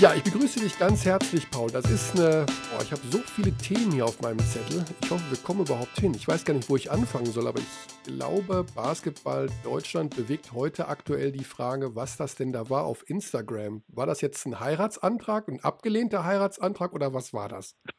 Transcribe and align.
Ja, 0.00 0.12
ich 0.12 0.24
begrüße 0.24 0.60
dich 0.60 0.76
ganz 0.78 1.04
herzlich, 1.06 1.48
Paul. 1.50 1.70
Das 1.70 1.88
ist 1.88 2.18
eine. 2.18 2.44
Oh, 2.76 2.82
ich 2.82 2.90
habe 2.90 3.00
so 3.10 3.18
viele 3.18 3.56
Themen 3.56 3.92
hier 3.92 4.04
auf 4.04 4.20
meinem 4.20 4.40
Zettel. 4.40 4.84
Ich 5.00 5.10
hoffe, 5.10 5.22
wir 5.30 5.38
kommen 5.38 5.60
überhaupt 5.60 5.98
hin. 6.00 6.12
Ich 6.14 6.26
weiß 6.26 6.44
gar 6.44 6.52
nicht, 6.52 6.68
wo 6.68 6.76
ich 6.76 6.90
anfangen 6.90 7.26
soll, 7.26 7.46
aber 7.46 7.60
ich 7.60 8.04
glaube, 8.04 8.66
Basketball 8.74 9.48
Deutschland 9.62 10.16
bewegt 10.16 10.52
heute 10.52 10.88
aktuell 10.88 11.30
die 11.30 11.44
Frage, 11.44 11.94
was 11.94 12.16
das 12.16 12.34
denn 12.34 12.52
da 12.52 12.68
war 12.68 12.84
auf 12.84 13.08
Instagram. 13.08 13.84
War 13.88 14.06
das 14.06 14.20
jetzt 14.20 14.44
ein 14.46 14.58
Heiratsantrag, 14.58 15.48
ein 15.48 15.62
abgelehnter 15.62 16.24
Heiratsantrag 16.24 16.92
oder 16.92 17.14
was 17.14 17.32
war 17.32 17.48
das? 17.48 17.78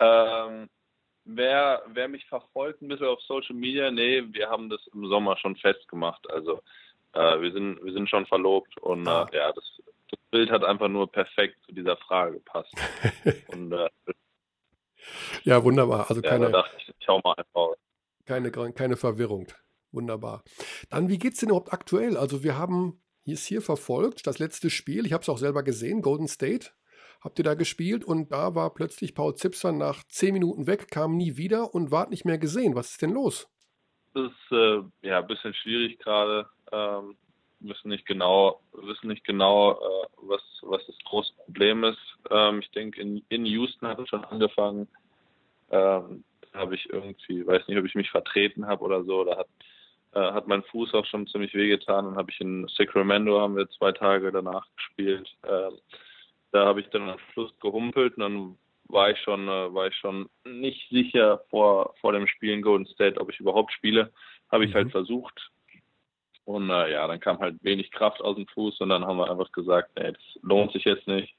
ähm, 0.00 0.68
wer, 1.24 1.82
wer 1.86 2.08
mich 2.08 2.26
verfolgt 2.26 2.82
ein 2.82 2.88
bisschen 2.88 3.06
auf 3.06 3.20
Social 3.22 3.54
Media, 3.54 3.90
nee, 3.90 4.24
wir 4.32 4.50
haben 4.50 4.68
das 4.68 4.84
im 4.92 5.06
Sommer 5.06 5.36
schon 5.36 5.54
festgemacht. 5.56 6.28
Also 6.28 6.60
äh, 7.12 7.40
wir 7.40 7.52
sind 7.52 7.82
wir 7.84 7.92
sind 7.92 8.10
schon 8.10 8.26
verlobt 8.26 8.76
und 8.78 9.06
ah. 9.06 9.28
äh, 9.32 9.36
ja, 9.36 9.52
das 9.52 9.64
das 10.14 10.30
Bild 10.30 10.50
hat 10.50 10.64
einfach 10.64 10.88
nur 10.88 11.10
perfekt 11.10 11.56
zu 11.66 11.72
dieser 11.72 11.96
Frage 11.96 12.34
gepasst. 12.34 12.72
Und, 13.48 13.72
äh, 13.72 13.88
ja, 15.42 15.62
wunderbar. 15.62 16.08
Also 16.08 16.22
keine, 16.22 16.46
ja, 16.46 16.50
da 16.50 16.62
dachte 16.62 16.76
ich, 16.78 16.94
ich 16.98 17.08
hau 17.08 17.20
mal 17.22 17.34
einfach 17.34 17.74
Keine, 18.24 18.50
keine 18.50 18.96
Verwirrung. 18.96 19.46
Wunderbar. 19.92 20.42
Dann, 20.90 21.08
wie 21.08 21.18
geht 21.18 21.34
es 21.34 21.40
denn 21.40 21.50
überhaupt 21.50 21.72
aktuell? 21.72 22.16
Also, 22.16 22.42
wir 22.42 22.58
haben 22.58 23.00
hier 23.24 23.34
ist 23.34 23.46
hier 23.46 23.62
verfolgt, 23.62 24.26
das 24.26 24.38
letzte 24.38 24.68
Spiel. 24.68 25.06
Ich 25.06 25.12
habe 25.12 25.22
es 25.22 25.28
auch 25.30 25.38
selber 25.38 25.62
gesehen, 25.62 26.02
Golden 26.02 26.28
State. 26.28 26.70
Habt 27.22 27.38
ihr 27.38 27.44
da 27.44 27.54
gespielt 27.54 28.04
und 28.04 28.32
da 28.32 28.54
war 28.54 28.74
plötzlich 28.74 29.14
Paul 29.14 29.34
Zipser 29.34 29.72
nach 29.72 30.04
zehn 30.04 30.34
Minuten 30.34 30.66
weg, 30.66 30.90
kam 30.90 31.16
nie 31.16 31.38
wieder 31.38 31.74
und 31.74 31.90
ward 31.90 32.10
nicht 32.10 32.26
mehr 32.26 32.36
gesehen. 32.36 32.74
Was 32.74 32.90
ist 32.90 33.02
denn 33.02 33.12
los? 33.12 33.48
Das 34.12 34.30
ist 34.30 34.52
äh, 34.52 34.82
ja 35.00 35.20
ein 35.20 35.26
bisschen 35.26 35.54
schwierig 35.54 35.98
gerade. 36.00 36.46
Ähm, 36.70 37.16
wissen 37.68 37.88
nicht 37.88 38.06
genau, 38.06 38.60
wissen 38.72 39.08
nicht 39.08 39.24
genau, 39.24 39.72
äh, 39.72 40.06
was, 40.22 40.42
was 40.62 40.84
das 40.86 40.96
große 41.04 41.32
Problem 41.44 41.84
ist. 41.84 41.98
Ähm, 42.30 42.60
ich 42.60 42.70
denke, 42.70 43.00
in, 43.00 43.24
in 43.28 43.46
Houston 43.46 43.88
hat 43.88 43.98
es 43.98 44.08
schon 44.08 44.24
angefangen. 44.24 44.88
Ähm, 45.70 46.24
habe 46.52 46.74
ich 46.76 46.88
irgendwie, 46.90 47.46
weiß 47.46 47.66
nicht, 47.66 47.78
ob 47.78 47.84
ich 47.84 47.94
mich 47.94 48.10
vertreten 48.10 48.66
habe 48.66 48.84
oder 48.84 49.04
so. 49.04 49.24
Da 49.24 49.38
hat, 49.38 49.48
äh, 50.12 50.32
hat 50.32 50.46
mein 50.46 50.62
Fuß 50.62 50.94
auch 50.94 51.06
schon 51.06 51.26
ziemlich 51.26 51.54
wehgetan. 51.54 52.04
Dann 52.04 52.16
habe 52.16 52.30
ich 52.30 52.40
in 52.40 52.66
Sacramento 52.68 53.40
haben 53.40 53.56
wir 53.56 53.68
zwei 53.70 53.92
Tage 53.92 54.30
danach 54.30 54.66
gespielt. 54.76 55.28
Ähm, 55.46 55.78
da 56.52 56.66
habe 56.66 56.80
ich 56.80 56.88
dann 56.90 57.08
am 57.08 57.18
Schluss 57.32 57.52
gehumpelt 57.60 58.16
und 58.16 58.20
dann 58.20 58.58
war 58.88 59.10
ich 59.10 59.18
schon, 59.18 59.48
äh, 59.48 59.74
war 59.74 59.88
ich 59.88 59.96
schon 59.96 60.28
nicht 60.44 60.88
sicher 60.90 61.42
vor, 61.50 61.94
vor 62.00 62.12
dem 62.12 62.26
Spiel 62.28 62.52
in 62.52 62.62
Golden 62.62 62.86
State, 62.86 63.20
ob 63.20 63.30
ich 63.30 63.40
überhaupt 63.40 63.72
spiele. 63.72 64.12
Habe 64.52 64.64
ich 64.64 64.70
mhm. 64.70 64.74
halt 64.74 64.90
versucht, 64.92 65.50
und 66.44 66.68
äh, 66.70 66.92
ja, 66.92 67.06
dann 67.06 67.20
kam 67.20 67.38
halt 67.38 67.62
wenig 67.62 67.90
Kraft 67.90 68.20
aus 68.20 68.36
dem 68.36 68.46
Fuß 68.48 68.80
und 68.80 68.90
dann 68.90 69.04
haben 69.04 69.18
wir 69.18 69.30
einfach 69.30 69.50
gesagt, 69.52 69.90
ey, 69.94 70.12
das 70.12 70.42
lohnt 70.42 70.72
sich 70.72 70.84
jetzt 70.84 71.06
nicht. 71.06 71.34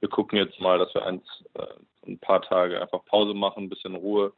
Wir 0.00 0.08
gucken 0.08 0.38
jetzt 0.38 0.60
mal, 0.60 0.78
dass 0.78 0.94
wir 0.94 1.04
eins, 1.04 1.24
äh, 1.54 1.66
ein 2.06 2.18
paar 2.18 2.42
Tage 2.42 2.80
einfach 2.80 3.04
Pause 3.06 3.34
machen, 3.34 3.64
ein 3.64 3.68
bisschen 3.68 3.96
Ruhe. 3.96 4.32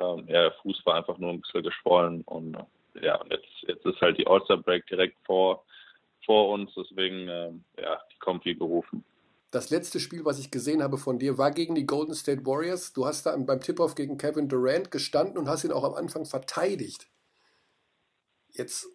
Ähm, 0.00 0.26
ja, 0.28 0.42
der 0.42 0.52
Fuß 0.62 0.84
war 0.84 0.96
einfach 0.96 1.18
nur 1.18 1.30
ein 1.30 1.40
bisschen 1.40 1.62
geschwollen 1.62 2.22
und 2.22 2.54
äh, 2.54 3.06
ja, 3.06 3.16
und 3.20 3.30
jetzt, 3.30 3.48
jetzt 3.62 3.84
ist 3.84 4.00
halt 4.00 4.18
die 4.18 4.26
All-Star 4.26 4.58
Break 4.58 4.86
direkt 4.86 5.16
vor, 5.24 5.64
vor 6.24 6.50
uns, 6.50 6.70
deswegen 6.76 7.28
äh, 7.28 7.50
ja, 7.80 8.00
die 8.12 8.18
kommt 8.18 8.44
wie 8.44 8.54
gerufen. 8.54 9.04
Das 9.52 9.70
letzte 9.70 10.00
Spiel, 10.00 10.24
was 10.24 10.38
ich 10.38 10.50
gesehen 10.50 10.82
habe 10.82 10.98
von 10.98 11.18
dir, 11.18 11.38
war 11.38 11.50
gegen 11.50 11.74
die 11.74 11.86
Golden 11.86 12.14
State 12.14 12.44
Warriors. 12.44 12.92
Du 12.92 13.06
hast 13.06 13.24
da 13.24 13.34
beim 13.36 13.60
Tip-Off 13.60 13.94
gegen 13.94 14.18
Kevin 14.18 14.48
Durant 14.48 14.90
gestanden 14.90 15.38
und 15.38 15.48
hast 15.48 15.64
ihn 15.64 15.72
auch 15.72 15.84
am 15.84 15.94
Anfang 15.94 16.26
verteidigt. 16.26 17.06
Jetzt 18.50 18.88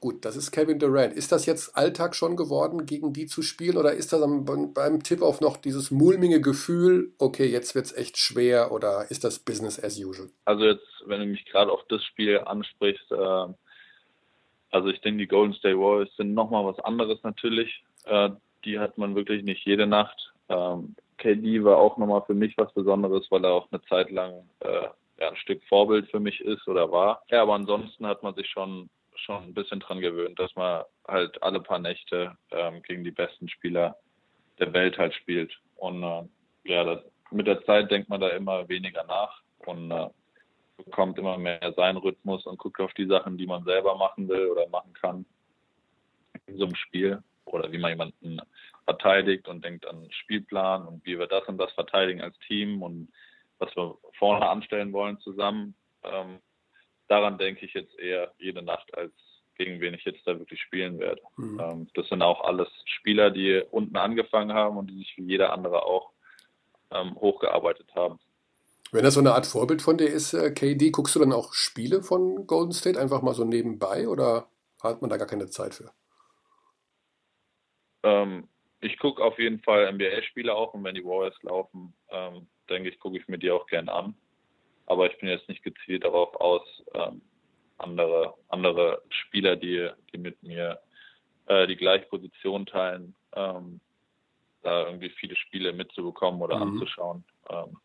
Gut, 0.00 0.24
das 0.26 0.36
ist 0.36 0.50
Kevin 0.50 0.78
Durant. 0.78 1.14
Ist 1.14 1.32
das 1.32 1.46
jetzt 1.46 1.76
Alltag 1.76 2.14
schon 2.14 2.36
geworden, 2.36 2.84
gegen 2.84 3.14
die 3.14 3.24
zu 3.24 3.40
spielen? 3.40 3.78
Oder 3.78 3.94
ist 3.94 4.12
das 4.12 4.20
beim 4.20 5.02
Tipp 5.02 5.22
auf 5.22 5.40
noch 5.40 5.56
dieses 5.56 5.90
mulmige 5.90 6.42
Gefühl, 6.42 7.14
okay, 7.18 7.46
jetzt 7.46 7.74
wird 7.74 7.86
es 7.86 7.96
echt 7.96 8.18
schwer 8.18 8.70
oder 8.70 9.10
ist 9.10 9.24
das 9.24 9.38
Business 9.38 9.82
as 9.82 9.98
usual? 9.98 10.28
Also 10.44 10.64
jetzt, 10.66 10.86
wenn 11.06 11.20
du 11.20 11.26
mich 11.26 11.46
gerade 11.46 11.72
auf 11.72 11.80
das 11.88 12.04
Spiel 12.04 12.38
ansprichst, 12.38 13.10
äh, 13.12 13.46
also 14.70 14.88
ich 14.88 15.00
denke, 15.00 15.20
die 15.20 15.26
Golden 15.26 15.54
State 15.54 15.78
Warriors 15.78 16.14
sind 16.16 16.34
nochmal 16.34 16.66
was 16.66 16.78
anderes 16.80 17.22
natürlich. 17.22 17.82
Äh, 18.04 18.30
die 18.64 18.78
hat 18.78 18.98
man 18.98 19.14
wirklich 19.14 19.42
nicht 19.42 19.64
jede 19.64 19.86
Nacht. 19.86 20.34
Ähm, 20.48 20.96
KD 21.16 21.64
war 21.64 21.78
auch 21.78 21.96
nochmal 21.96 22.24
für 22.26 22.34
mich 22.34 22.58
was 22.58 22.72
Besonderes, 22.74 23.26
weil 23.30 23.44
er 23.44 23.52
auch 23.52 23.68
eine 23.70 23.80
Zeit 23.84 24.10
lang 24.10 24.48
äh, 24.60 24.88
ja, 25.20 25.28
ein 25.30 25.36
Stück 25.36 25.62
Vorbild 25.64 26.10
für 26.10 26.20
mich 26.20 26.40
ist 26.40 26.66
oder 26.68 26.90
war. 26.90 27.22
Ja, 27.30 27.42
aber 27.42 27.54
ansonsten 27.54 28.06
hat 28.06 28.22
man 28.22 28.34
sich 28.34 28.48
schon 28.48 28.90
schon 29.16 29.42
ein 29.44 29.54
bisschen 29.54 29.80
dran 29.80 30.00
gewöhnt, 30.00 30.38
dass 30.38 30.54
man 30.56 30.84
halt 31.06 31.42
alle 31.42 31.60
paar 31.60 31.78
Nächte 31.78 32.36
ähm, 32.50 32.82
gegen 32.82 33.04
die 33.04 33.10
besten 33.10 33.48
Spieler 33.48 33.96
der 34.58 34.72
Welt 34.72 34.98
halt 34.98 35.14
spielt. 35.14 35.52
Und 35.76 36.02
äh, 36.02 36.24
ja, 36.64 36.84
das, 36.84 37.04
mit 37.30 37.46
der 37.46 37.64
Zeit 37.64 37.90
denkt 37.90 38.08
man 38.08 38.20
da 38.20 38.28
immer 38.28 38.68
weniger 38.68 39.04
nach 39.04 39.42
und 39.66 39.90
äh, 39.90 40.08
bekommt 40.76 41.18
immer 41.18 41.38
mehr 41.38 41.72
seinen 41.76 41.98
Rhythmus 41.98 42.46
und 42.46 42.58
guckt 42.58 42.80
auf 42.80 42.92
die 42.94 43.06
Sachen, 43.06 43.38
die 43.38 43.46
man 43.46 43.64
selber 43.64 43.96
machen 43.96 44.28
will 44.28 44.46
oder 44.46 44.68
machen 44.68 44.92
kann 44.94 45.24
in 46.46 46.58
so 46.58 46.64
einem 46.64 46.74
Spiel 46.74 47.22
oder 47.44 47.70
wie 47.70 47.78
man 47.78 47.92
jemanden 47.92 48.40
verteidigt 48.84 49.48
und 49.48 49.64
denkt 49.64 49.86
an 49.86 50.08
Spielplan 50.10 50.86
und 50.86 51.04
wie 51.06 51.18
wir 51.18 51.26
das 51.26 51.46
und 51.48 51.58
das 51.58 51.72
verteidigen 51.72 52.20
als 52.20 52.38
Team 52.40 52.82
und 52.82 53.08
was 53.58 53.74
wir 53.76 53.96
vorne 54.18 54.48
anstellen 54.48 54.92
wollen 54.92 55.18
zusammen. 55.20 55.74
Ähm, 56.02 56.38
daran 57.08 57.38
denke 57.38 57.66
ich 57.66 57.74
jetzt 57.74 57.98
eher 57.98 58.32
jede 58.38 58.62
Nacht, 58.62 58.96
als 58.96 59.12
gegen 59.56 59.80
wen 59.80 59.94
ich 59.94 60.04
jetzt 60.04 60.26
da 60.26 60.38
wirklich 60.38 60.60
spielen 60.60 60.98
werde. 60.98 61.22
Mhm. 61.36 61.60
Ähm, 61.60 61.88
das 61.94 62.08
sind 62.08 62.22
auch 62.22 62.42
alles 62.42 62.68
Spieler, 62.86 63.30
die 63.30 63.62
unten 63.70 63.96
angefangen 63.96 64.52
haben 64.52 64.76
und 64.76 64.88
die 64.88 64.98
sich 64.98 65.16
wie 65.16 65.24
jeder 65.24 65.52
andere 65.52 65.84
auch 65.84 66.10
ähm, 66.90 67.14
hochgearbeitet 67.16 67.94
haben. 67.94 68.18
Wenn 68.92 69.04
das 69.04 69.14
so 69.14 69.20
eine 69.20 69.34
Art 69.34 69.46
Vorbild 69.46 69.82
von 69.82 69.96
dir 69.96 70.08
ist, 70.08 70.34
äh, 70.34 70.50
KD, 70.50 70.90
guckst 70.90 71.14
du 71.14 71.20
dann 71.20 71.32
auch 71.32 71.52
Spiele 71.52 72.02
von 72.02 72.46
Golden 72.46 72.72
State 72.72 72.98
einfach 72.98 73.22
mal 73.22 73.34
so 73.34 73.44
nebenbei 73.44 74.08
oder 74.08 74.48
hat 74.82 75.00
man 75.00 75.10
da 75.10 75.16
gar 75.16 75.26
keine 75.26 75.48
Zeit 75.48 75.74
für? 75.74 75.90
Ähm, 78.02 78.48
ich 78.80 78.98
gucke 78.98 79.22
auf 79.22 79.38
jeden 79.38 79.60
Fall 79.60 79.92
NBA-Spiele 79.92 80.54
auch 80.54 80.74
und 80.74 80.84
wenn 80.84 80.94
die 80.94 81.04
Warriors 81.04 81.40
laufen, 81.42 81.94
ähm, 82.10 82.46
denke 82.68 82.88
ich, 82.88 82.98
gucke 82.98 83.18
ich 83.18 83.26
mir 83.28 83.38
die 83.38 83.50
auch 83.50 83.66
gern 83.66 83.88
an 83.88 84.14
aber 84.86 85.10
ich 85.10 85.18
bin 85.18 85.28
jetzt 85.28 85.48
nicht 85.48 85.62
gezielt 85.62 86.04
darauf 86.04 86.34
aus, 86.36 86.62
ähm, 86.94 87.22
andere, 87.78 88.34
andere 88.48 89.02
Spieler, 89.10 89.56
die, 89.56 89.88
die 90.12 90.18
mit 90.18 90.42
mir 90.42 90.78
äh, 91.46 91.66
die 91.66 91.76
gleiche 91.76 92.06
Position 92.06 92.66
teilen, 92.66 93.14
ähm, 93.34 93.80
da 94.62 94.86
irgendwie 94.86 95.10
viele 95.10 95.36
Spiele 95.36 95.72
mitzubekommen 95.72 96.40
oder 96.40 96.56
mhm. 96.56 96.62
anzuschauen. 96.62 97.24
Ähm, 97.50 97.76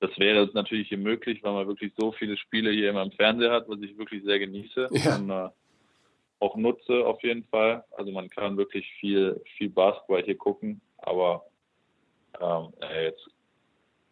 das 0.00 0.10
wäre 0.18 0.48
natürlich 0.52 0.88
hier 0.88 0.98
möglich, 0.98 1.42
weil 1.42 1.52
man 1.52 1.66
wirklich 1.66 1.92
so 1.96 2.12
viele 2.12 2.36
Spiele 2.36 2.70
hier 2.70 2.90
immer 2.90 3.02
im 3.02 3.12
Fernseher 3.12 3.52
hat, 3.52 3.68
was 3.68 3.80
ich 3.80 3.96
wirklich 3.96 4.22
sehr 4.24 4.38
genieße 4.38 4.88
ja. 4.90 5.16
und 5.16 5.30
äh, 5.30 5.48
auch 6.38 6.56
nutze 6.56 7.06
auf 7.06 7.22
jeden 7.22 7.44
Fall. 7.44 7.84
Also 7.92 8.12
man 8.12 8.28
kann 8.28 8.58
wirklich 8.58 8.86
viel, 9.00 9.40
viel 9.56 9.70
Basketball 9.70 10.22
hier 10.22 10.36
gucken, 10.36 10.80
aber 10.98 11.46
ähm, 12.40 12.72
jetzt 13.02 13.26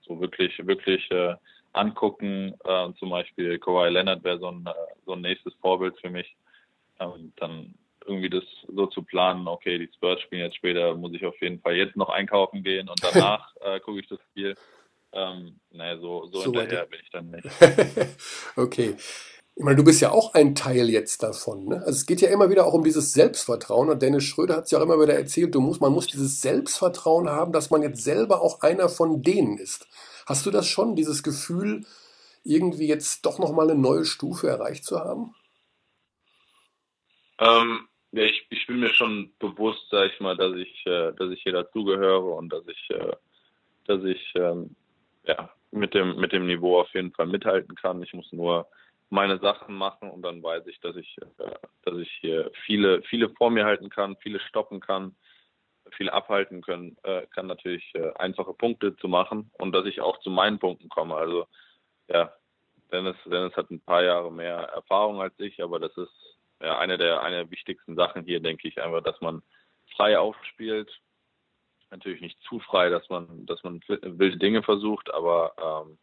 so 0.00 0.18
wirklich, 0.20 0.54
wirklich 0.66 1.10
äh, 1.10 1.34
angucken. 1.74 2.54
Äh, 2.64 2.92
zum 2.98 3.10
Beispiel 3.10 3.58
Kawhi 3.58 3.90
Leonard 3.90 4.24
wäre 4.24 4.38
so 4.38 4.48
ein, 4.48 4.66
äh, 4.66 4.72
so 5.04 5.12
ein 5.12 5.20
nächstes 5.20 5.54
Vorbild 5.60 5.98
für 6.00 6.10
mich. 6.10 6.36
Ähm, 7.00 7.32
dann 7.36 7.74
irgendwie 8.06 8.30
das 8.30 8.44
so 8.68 8.86
zu 8.86 9.02
planen, 9.02 9.48
okay, 9.48 9.78
die 9.78 9.90
Spurs 9.94 10.20
spielen 10.20 10.42
jetzt 10.42 10.56
später, 10.56 10.94
muss 10.94 11.14
ich 11.14 11.24
auf 11.24 11.40
jeden 11.40 11.60
Fall 11.60 11.74
jetzt 11.74 11.96
noch 11.96 12.10
einkaufen 12.10 12.62
gehen 12.62 12.88
und 12.88 13.02
danach 13.02 13.54
äh, 13.60 13.80
gucke 13.80 14.00
ich 14.00 14.08
das 14.08 14.18
Spiel. 14.30 14.54
Ähm, 15.12 15.60
naja, 15.70 15.98
so, 15.98 16.26
so, 16.26 16.40
so 16.40 16.52
hinterher 16.52 16.86
bin 16.86 17.00
ich 17.02 17.10
dann 17.10 17.30
nicht. 17.30 17.46
okay. 18.56 18.96
Ich 19.56 19.62
meine, 19.62 19.76
du 19.76 19.84
bist 19.84 20.00
ja 20.00 20.10
auch 20.10 20.34
ein 20.34 20.56
Teil 20.56 20.90
jetzt 20.90 21.22
davon. 21.22 21.66
Ne? 21.66 21.76
Also 21.76 21.92
es 21.92 22.06
geht 22.06 22.20
ja 22.20 22.28
immer 22.28 22.50
wieder 22.50 22.66
auch 22.66 22.74
um 22.74 22.82
dieses 22.82 23.12
Selbstvertrauen. 23.12 23.88
Und 23.88 24.02
Dennis 24.02 24.24
Schröder 24.24 24.56
hat 24.56 24.64
es 24.64 24.72
ja 24.72 24.78
auch 24.78 24.82
immer 24.82 25.00
wieder 25.00 25.14
erzählt, 25.14 25.54
du 25.54 25.60
musst, 25.60 25.80
man 25.80 25.92
muss 25.92 26.08
dieses 26.08 26.42
Selbstvertrauen 26.42 27.30
haben, 27.30 27.52
dass 27.52 27.70
man 27.70 27.82
jetzt 27.82 28.02
selber 28.02 28.42
auch 28.42 28.62
einer 28.62 28.88
von 28.88 29.22
denen 29.22 29.58
ist. 29.58 29.86
Hast 30.26 30.46
du 30.46 30.50
das 30.50 30.68
schon, 30.68 30.96
dieses 30.96 31.22
Gefühl, 31.22 31.84
irgendwie 32.44 32.86
jetzt 32.86 33.24
doch 33.26 33.38
nochmal 33.38 33.70
eine 33.70 33.80
neue 33.80 34.04
Stufe 34.04 34.48
erreicht 34.48 34.84
zu 34.84 35.00
haben? 35.00 35.34
Ähm, 37.38 37.88
ja, 38.12 38.22
ich, 38.22 38.46
ich 38.50 38.66
bin 38.66 38.80
mir 38.80 38.92
schon 38.92 39.32
bewusst, 39.38 39.86
sag 39.90 40.12
ich 40.12 40.20
mal, 40.20 40.36
dass 40.36 40.54
ich, 40.54 40.86
äh, 40.86 41.12
dass 41.12 41.30
ich 41.30 41.42
hier 41.42 41.52
dazugehöre 41.52 42.34
und 42.34 42.52
dass 42.52 42.66
ich, 42.68 42.90
äh, 42.90 43.16
dass 43.86 44.04
ich 44.04 44.32
ähm, 44.36 44.76
ja, 45.26 45.50
mit 45.70 45.94
dem, 45.94 46.16
mit 46.16 46.32
dem 46.32 46.46
Niveau 46.46 46.80
auf 46.80 46.92
jeden 46.94 47.12
Fall 47.12 47.26
mithalten 47.26 47.74
kann. 47.74 48.02
Ich 48.02 48.14
muss 48.14 48.30
nur 48.32 48.68
meine 49.10 49.38
Sachen 49.38 49.74
machen 49.74 50.10
und 50.10 50.22
dann 50.22 50.42
weiß 50.42 50.66
ich, 50.66 50.80
dass 50.80 50.96
ich, 50.96 51.16
äh, 51.38 51.50
dass 51.82 51.98
ich 51.98 52.10
hier 52.20 52.50
viele, 52.64 53.02
viele 53.02 53.30
vor 53.30 53.50
mir 53.50 53.64
halten 53.64 53.90
kann, 53.90 54.16
viele 54.20 54.40
stoppen 54.40 54.80
kann 54.80 55.14
viel 55.92 56.10
abhalten 56.10 56.62
können, 56.62 56.96
äh, 57.02 57.26
kann 57.34 57.46
natürlich 57.46 57.94
äh, 57.94 58.12
einfache 58.14 58.54
Punkte 58.54 58.96
zu 58.96 59.08
machen 59.08 59.50
und 59.58 59.72
dass 59.72 59.86
ich 59.86 60.00
auch 60.00 60.18
zu 60.20 60.30
meinen 60.30 60.58
Punkten 60.58 60.88
komme. 60.88 61.14
Also 61.14 61.46
ja, 62.08 62.32
Dennis, 62.92 63.16
Dennis 63.24 63.56
hat 63.56 63.70
ein 63.70 63.80
paar 63.80 64.02
Jahre 64.02 64.32
mehr 64.32 64.56
Erfahrung 64.56 65.20
als 65.20 65.34
ich, 65.38 65.62
aber 65.62 65.78
das 65.78 65.96
ist 65.96 66.12
ja 66.60 66.78
eine 66.78 66.98
der, 66.98 67.22
eine 67.22 67.36
der 67.36 67.50
wichtigsten 67.50 67.96
Sachen 67.96 68.24
hier, 68.24 68.40
denke 68.40 68.68
ich, 68.68 68.80
einfach, 68.80 69.02
dass 69.02 69.20
man 69.20 69.42
frei 69.96 70.18
aufspielt, 70.18 70.90
natürlich 71.90 72.20
nicht 72.20 72.40
zu 72.48 72.60
frei, 72.60 72.88
dass 72.90 73.08
man, 73.08 73.46
dass 73.46 73.62
man 73.62 73.80
wilde 73.88 74.38
Dinge 74.38 74.62
versucht, 74.62 75.12
aber 75.12 75.86
ähm, 75.86 75.98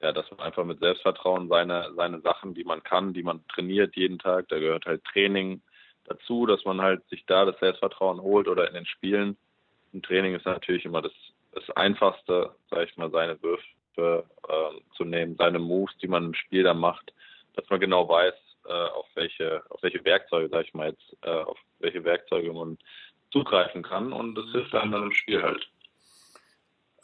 ja, 0.00 0.12
dass 0.12 0.30
man 0.30 0.40
einfach 0.40 0.64
mit 0.64 0.80
Selbstvertrauen 0.80 1.48
seine, 1.48 1.92
seine 1.96 2.20
Sachen, 2.20 2.54
die 2.54 2.64
man 2.64 2.82
kann, 2.82 3.14
die 3.14 3.22
man 3.22 3.46
trainiert 3.48 3.96
jeden 3.96 4.18
Tag, 4.18 4.48
da 4.48 4.58
gehört 4.58 4.86
halt 4.86 5.04
Training 5.04 5.62
dazu, 6.06 6.46
dass 6.46 6.64
man 6.64 6.80
halt 6.80 7.06
sich 7.08 7.24
da 7.26 7.44
das 7.44 7.58
Selbstvertrauen 7.60 8.20
holt 8.20 8.48
oder 8.48 8.68
in 8.68 8.74
den 8.74 8.86
Spielen. 8.86 9.36
Im 9.92 10.02
Training 10.02 10.34
ist 10.34 10.46
natürlich 10.46 10.84
immer 10.84 11.02
das, 11.02 11.12
das 11.52 11.68
Einfachste, 11.76 12.54
sage 12.70 12.84
ich 12.84 12.96
mal, 12.96 13.10
seine 13.10 13.40
Würfe 13.42 13.64
äh, 13.96 14.96
zu 14.96 15.04
nehmen, 15.04 15.36
seine 15.36 15.58
Moves, 15.58 15.96
die 15.98 16.08
man 16.08 16.26
im 16.26 16.34
Spiel 16.34 16.64
dann 16.64 16.78
macht, 16.78 17.12
dass 17.54 17.68
man 17.70 17.80
genau 17.80 18.08
weiß, 18.08 18.34
äh, 18.66 18.72
auf 18.72 19.06
welche, 19.14 19.62
auf 19.70 19.82
welche 19.82 20.04
Werkzeuge, 20.04 20.48
sage 20.48 20.64
ich 20.66 20.74
mal 20.74 20.90
jetzt, 20.90 21.16
äh, 21.22 21.30
auf 21.30 21.58
welche 21.78 22.04
Werkzeuge 22.04 22.52
man 22.52 22.78
zugreifen 23.30 23.82
kann 23.82 24.12
und 24.12 24.34
das 24.34 24.46
hilft 24.52 24.74
einem 24.74 24.92
dann 24.92 25.02
im 25.04 25.12
Spiel 25.12 25.42
halt. 25.42 25.68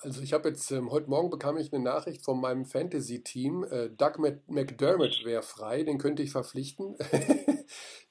Also 0.03 0.23
ich 0.23 0.33
habe 0.33 0.49
jetzt, 0.49 0.71
ähm, 0.71 0.91
heute 0.91 1.11
Morgen 1.11 1.29
bekam 1.29 1.59
ich 1.59 1.73
eine 1.73 1.85
Nachricht 1.85 2.25
von 2.25 2.41
meinem 2.41 2.65
Fantasy-Team, 2.65 3.65
äh, 3.65 3.91
Doug 3.91 4.19
McDermott 4.47 5.25
wäre 5.25 5.43
frei, 5.43 5.83
den 5.83 5.99
könnte 5.99 6.23
ich 6.23 6.33
verpflichten. 6.33 6.97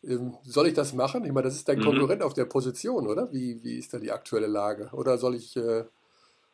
ähm, 0.04 0.38
soll 0.44 0.68
ich 0.68 0.74
das 0.74 0.94
machen? 0.94 1.26
Ich 1.26 1.32
meine, 1.32 1.46
das 1.46 1.56
ist 1.56 1.68
dein 1.68 1.80
mhm. 1.80 1.84
Konkurrent 1.84 2.24
auf 2.24 2.34
der 2.34 2.46
Position, 2.46 3.08
oder? 3.08 3.32
Wie, 3.32 3.64
wie 3.64 3.78
ist 3.78 3.94
da 3.94 4.00
die 4.00 4.12
aktuelle 4.12 4.48
Lage? 4.48 4.90
Oder 4.94 5.18
soll 5.18 5.36
ich, 5.36 5.56
äh, 5.56 5.86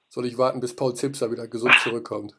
soll 0.10 0.26
ich 0.26 0.38
warten, 0.38 0.60
bis 0.60 0.76
Paul 0.76 0.96
Zipser 0.96 1.32
wieder 1.32 1.48
gesund 1.48 1.76
zurückkommt? 1.82 2.34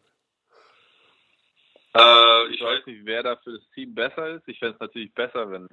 Äh, 1.94 2.48
ich 2.52 2.60
weiß 2.60 2.86
nicht, 2.86 3.04
wer 3.04 3.22
da 3.22 3.36
für 3.36 3.52
das 3.52 3.70
Team 3.74 3.94
besser 3.94 4.36
ist. 4.36 4.48
Ich 4.48 4.58
fände 4.58 4.74
es 4.74 4.80
natürlich 4.80 5.12
besser, 5.14 5.50
wenn, 5.50 5.68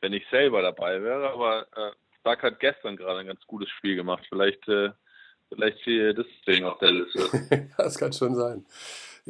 wenn 0.00 0.12
ich 0.12 0.24
selber 0.30 0.62
dabei 0.62 1.02
wäre, 1.02 1.30
aber 1.30 1.66
äh, 1.76 1.92
Doug 2.24 2.42
hat 2.42 2.60
gestern 2.60 2.96
gerade 2.96 3.20
ein 3.20 3.26
ganz 3.26 3.40
gutes 3.46 3.70
Spiel 3.70 3.96
gemacht. 3.96 4.24
Vielleicht 4.28 4.68
äh, 4.68 4.90
Vielleicht 5.50 5.80
steht 5.80 6.16
deswegen 6.16 6.64
auf 6.64 6.78
der 6.78 6.92
Liste. 6.92 7.68
das 7.76 7.98
kann 7.98 8.12
schon 8.12 8.34
sein. 8.36 8.64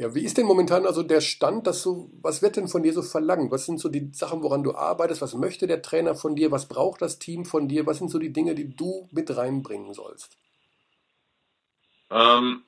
Ja, 0.01 0.15
wie 0.15 0.23
ist 0.23 0.35
denn 0.39 0.47
momentan 0.47 0.87
also 0.87 1.03
der 1.03 1.21
Stand, 1.21 1.67
dass 1.67 1.83
so, 1.83 2.09
was 2.23 2.41
wird 2.41 2.57
denn 2.57 2.67
von 2.67 2.81
dir 2.81 2.91
so 2.91 3.03
verlangt? 3.03 3.51
Was 3.51 3.67
sind 3.67 3.79
so 3.79 3.87
die 3.87 4.09
Sachen, 4.13 4.41
woran 4.41 4.63
du 4.63 4.73
arbeitest? 4.73 5.21
Was 5.21 5.35
möchte 5.35 5.67
der 5.67 5.83
Trainer 5.83 6.15
von 6.15 6.35
dir? 6.35 6.49
Was 6.49 6.67
braucht 6.67 7.03
das 7.03 7.19
Team 7.19 7.45
von 7.45 7.67
dir? 7.67 7.85
Was 7.85 7.99
sind 7.99 8.09
so 8.09 8.17
die 8.17 8.33
Dinge, 8.33 8.55
die 8.55 8.75
du 8.75 9.07
mit 9.11 9.37
reinbringen 9.37 9.93
sollst? 9.93 10.39
Ähm, 12.09 12.63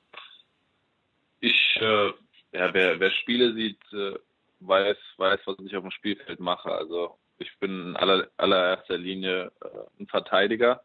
ich, 1.40 1.76
äh, 1.80 2.12
ja, 2.52 2.72
wer, 2.72 3.00
wer 3.00 3.10
Spiele 3.10 3.52
sieht, 3.54 3.82
äh, 3.92 4.14
weiß, 4.60 4.96
weiß, 5.16 5.40
was 5.46 5.58
ich 5.58 5.74
auf 5.74 5.82
dem 5.82 5.90
Spielfeld 5.90 6.38
mache. 6.38 6.70
Also 6.70 7.18
ich 7.38 7.50
bin 7.58 7.88
in 7.88 7.96
aller, 7.96 8.28
allererster 8.36 8.96
Linie 8.96 9.50
äh, 9.60 10.00
ein 10.00 10.06
Verteidiger 10.06 10.84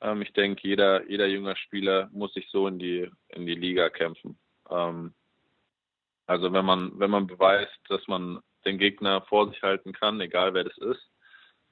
ähm, 0.00 0.22
ich 0.22 0.32
denke, 0.32 0.66
jeder, 0.66 1.08
jeder 1.08 1.26
junge 1.26 1.56
Spieler 1.56 2.10
muss 2.12 2.34
sich 2.34 2.48
so 2.50 2.66
in 2.66 2.78
die, 2.80 3.08
in 3.28 3.46
die 3.46 3.54
Liga 3.54 3.88
kämpfen. 3.88 4.36
Ähm, 4.68 5.14
also 6.26 6.52
wenn 6.52 6.64
man, 6.64 6.98
wenn 6.98 7.10
man 7.10 7.26
beweist, 7.26 7.78
dass 7.88 8.06
man 8.08 8.40
den 8.64 8.78
Gegner 8.78 9.22
vor 9.22 9.48
sich 9.48 9.62
halten 9.62 9.92
kann, 9.92 10.20
egal 10.20 10.54
wer 10.54 10.64
das 10.64 10.76
ist, 10.78 11.10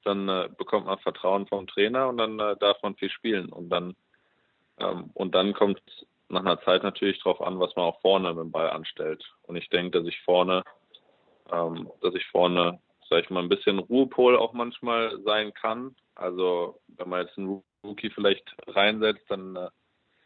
dann 0.03 0.29
äh, 0.29 0.49
bekommt 0.57 0.85
man 0.85 0.99
Vertrauen 0.99 1.47
vom 1.47 1.67
Trainer 1.67 2.07
und 2.07 2.17
dann 2.17 2.39
äh, 2.39 2.55
darf 2.57 2.81
man 2.83 2.95
viel 2.95 3.09
spielen. 3.09 3.49
Und 3.51 3.69
dann, 3.69 3.95
ähm, 4.79 5.09
und 5.13 5.35
dann 5.35 5.53
kommt 5.53 5.81
nach 6.29 6.41
einer 6.41 6.61
Zeit 6.61 6.83
natürlich 6.83 7.21
darauf 7.23 7.41
an, 7.41 7.59
was 7.59 7.75
man 7.75 7.85
auch 7.85 7.99
vorne 8.01 8.29
mit 8.29 8.43
dem 8.43 8.51
Ball 8.51 8.69
anstellt. 8.69 9.23
Und 9.43 9.55
ich 9.55 9.69
denke, 9.69 9.99
dass 9.99 10.07
ich 10.07 10.19
vorne, 10.21 10.63
ähm, 11.51 11.91
dass 12.01 12.13
ich 12.15 12.25
vorne, 12.27 12.79
sag 13.09 13.23
ich 13.23 13.29
mal, 13.29 13.43
ein 13.43 13.49
bisschen 13.49 13.79
Ruhepol 13.79 14.37
auch 14.37 14.53
manchmal 14.53 15.19
sein 15.23 15.53
kann. 15.53 15.95
Also 16.13 16.79
wenn 16.87 17.09
man 17.09 17.25
jetzt 17.25 17.37
einen 17.37 17.61
Rookie 17.83 18.09
vielleicht 18.09 18.55
reinsetzt, 18.67 19.25
dann, 19.29 19.55
äh, 19.55 19.69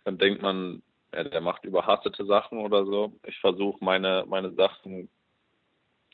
dann 0.04 0.18
denkt 0.18 0.42
man, 0.42 0.84
ja, 1.14 1.24
der 1.24 1.42
macht 1.42 1.66
überhastete 1.66 2.26
Sachen 2.26 2.60
oder 2.60 2.86
so. 2.86 3.14
Ich 3.26 3.38
versuche 3.40 3.84
meine, 3.84 4.26
meine 4.28 4.52
Sachen 4.54 5.10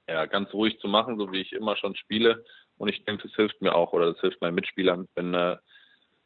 ja, 0.07 0.25
ganz 0.25 0.53
ruhig 0.53 0.79
zu 0.79 0.87
machen, 0.87 1.17
so 1.17 1.31
wie 1.31 1.41
ich 1.41 1.53
immer 1.53 1.75
schon 1.75 1.95
spiele. 1.95 2.45
Und 2.77 2.89
ich 2.89 3.03
denke, 3.05 3.27
das 3.27 3.35
hilft 3.35 3.61
mir 3.61 3.73
auch 3.73 3.93
oder 3.93 4.11
das 4.11 4.21
hilft 4.21 4.41
meinen 4.41 4.55
Mitspielern, 4.55 5.07
wenn, 5.15 5.33
äh, 5.33 5.57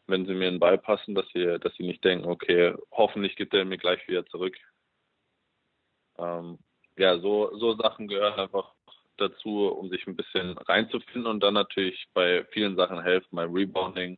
wenn 0.08 0.26
sie 0.26 0.34
mir 0.34 0.48
einen 0.48 0.60
Ball 0.60 0.78
passen, 0.78 1.16
dass 1.16 1.28
sie, 1.34 1.60
dass 1.60 1.74
sie 1.76 1.84
nicht 1.84 2.04
denken, 2.04 2.28
okay, 2.28 2.76
hoffentlich 2.92 3.36
gibt 3.36 3.54
er 3.54 3.66
mir 3.66 3.78
gleich 3.78 4.06
wieder 4.08 4.26
zurück. 4.26 4.58
Ähm, 6.18 6.58
ja, 6.98 7.20
so, 7.20 7.56
so 7.58 7.76
Sachen 7.76 8.08
gehören 8.08 8.40
einfach 8.40 8.74
dazu, 9.18 9.68
um 9.68 9.90
sich 9.90 10.06
ein 10.08 10.16
bisschen 10.16 10.58
reinzufinden 10.58 11.28
und 11.28 11.42
dann 11.42 11.54
natürlich 11.54 12.08
bei 12.14 12.46
vielen 12.52 12.76
Sachen 12.76 13.02
helfen, 13.02 13.36
beim 13.36 13.54
Rebounding, 13.54 14.18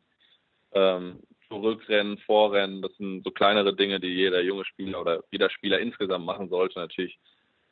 ähm, 0.72 1.22
zurückrennen, 1.52 2.18
vorrennen. 2.18 2.80
Das 2.80 2.96
sind 2.96 3.24
so 3.24 3.30
kleinere 3.30 3.76
Dinge, 3.76 4.00
die 4.00 4.08
jeder 4.08 4.40
junge 4.40 4.64
Spieler 4.64 5.00
oder 5.00 5.22
jeder 5.30 5.50
Spieler 5.50 5.78
insgesamt 5.80 6.24
machen 6.24 6.48
sollte. 6.48 6.78
Natürlich 6.78 7.18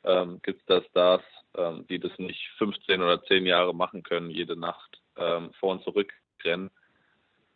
ähm, 0.03 0.39
gibt 0.43 0.61
es 0.61 0.65
da 0.67 0.83
Stars, 0.83 1.23
ähm, 1.57 1.85
die 1.89 1.99
das 1.99 2.11
nicht 2.19 2.47
15 2.57 3.01
oder 3.01 3.23
10 3.23 3.45
Jahre 3.45 3.73
machen 3.73 4.03
können, 4.03 4.29
jede 4.29 4.55
Nacht 4.55 5.01
ähm, 5.17 5.51
vor 5.59 5.71
und 5.71 5.83
zurück 5.83 6.13
rennen. 6.43 6.69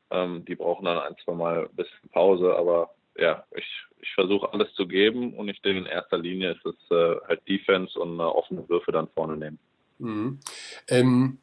Ähm, 0.09 0.45
die 0.45 0.55
brauchen 0.55 0.85
dann 0.85 0.99
ein, 0.99 1.15
zwei 1.23 1.33
Mal 1.33 1.67
ein 1.67 1.75
bisschen 1.75 2.09
Pause, 2.11 2.55
aber 2.55 2.95
ja, 3.17 3.45
ich, 3.55 3.67
ich 4.01 4.11
versuche 4.13 4.51
alles 4.51 4.73
zu 4.73 4.87
geben 4.87 5.33
und 5.35 5.47
ich 5.47 5.61
denke 5.61 5.79
in 5.79 5.85
erster 5.85 6.17
Linie 6.17 6.51
ist 6.51 6.65
es 6.65 6.91
äh, 6.91 7.15
halt 7.27 7.47
Defense 7.47 7.99
und 7.99 8.19
äh, 8.19 8.23
offene 8.23 8.67
Würfe 8.67 8.91
dann 8.91 9.07
vorne 9.09 9.37
nehmen. 9.37 9.59
Mhm. 9.99 10.39
Ähm, 10.89 11.37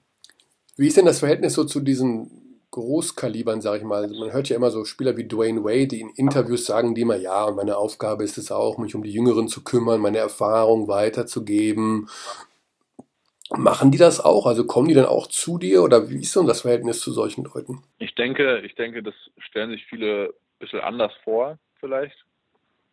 wie 0.77 0.89
ist 0.89 0.97
denn 0.97 1.07
das 1.07 1.21
Verhältnis 1.21 1.55
so 1.55 1.65
zu 1.65 1.81
diesen 1.81 2.42
Großkalibern, 2.73 3.61
sage 3.61 3.79
ich 3.79 3.85
mal. 3.85 4.03
Also 4.03 4.19
man 4.19 4.33
hört 4.33 4.49
ja 4.49 4.57
immer 4.57 4.71
so 4.71 4.85
Spieler 4.85 5.17
wie 5.17 5.29
Dwayne 5.29 5.63
Wade, 5.63 5.89
die 5.89 6.01
in 6.01 6.11
Interviews 6.11 6.65
sagen, 6.65 6.95
die 6.95 7.03
immer, 7.03 7.17
ja, 7.17 7.51
meine 7.51 7.77
Aufgabe 7.77 8.25
ist 8.25 8.39
es 8.39 8.51
auch, 8.51 8.79
mich 8.79 8.95
um 8.95 9.03
die 9.03 9.13
Jüngeren 9.13 9.47
zu 9.47 9.63
kümmern, 9.63 10.01
meine 10.01 10.19
Erfahrung 10.19 10.89
weiterzugeben. 10.89 12.09
Machen 13.51 13.91
die 13.91 13.99
das 13.99 14.21
auch? 14.21 14.47
Also 14.47 14.67
kommen 14.67 14.89
die 14.89 14.95
dann 14.95 15.05
auch 15.05 15.27
zu 15.27 15.59
dir 15.59 15.83
oder 15.83 16.09
wie 16.09 16.23
ist 16.23 16.35
denn 16.35 16.47
das 16.47 16.63
Verhältnis 16.63 17.01
zu 17.01 17.13
solchen 17.13 17.45
Leuten? 17.45 17.83
Ich 17.99 18.15
denke, 18.15 18.61
ich 18.61 18.75
denke, 18.75 19.03
das 19.03 19.15
stellen 19.39 19.71
sich 19.71 19.85
viele 19.85 20.29
ein 20.29 20.59
bisschen 20.59 20.81
anders 20.81 21.13
vor, 21.23 21.59
vielleicht. 21.79 22.17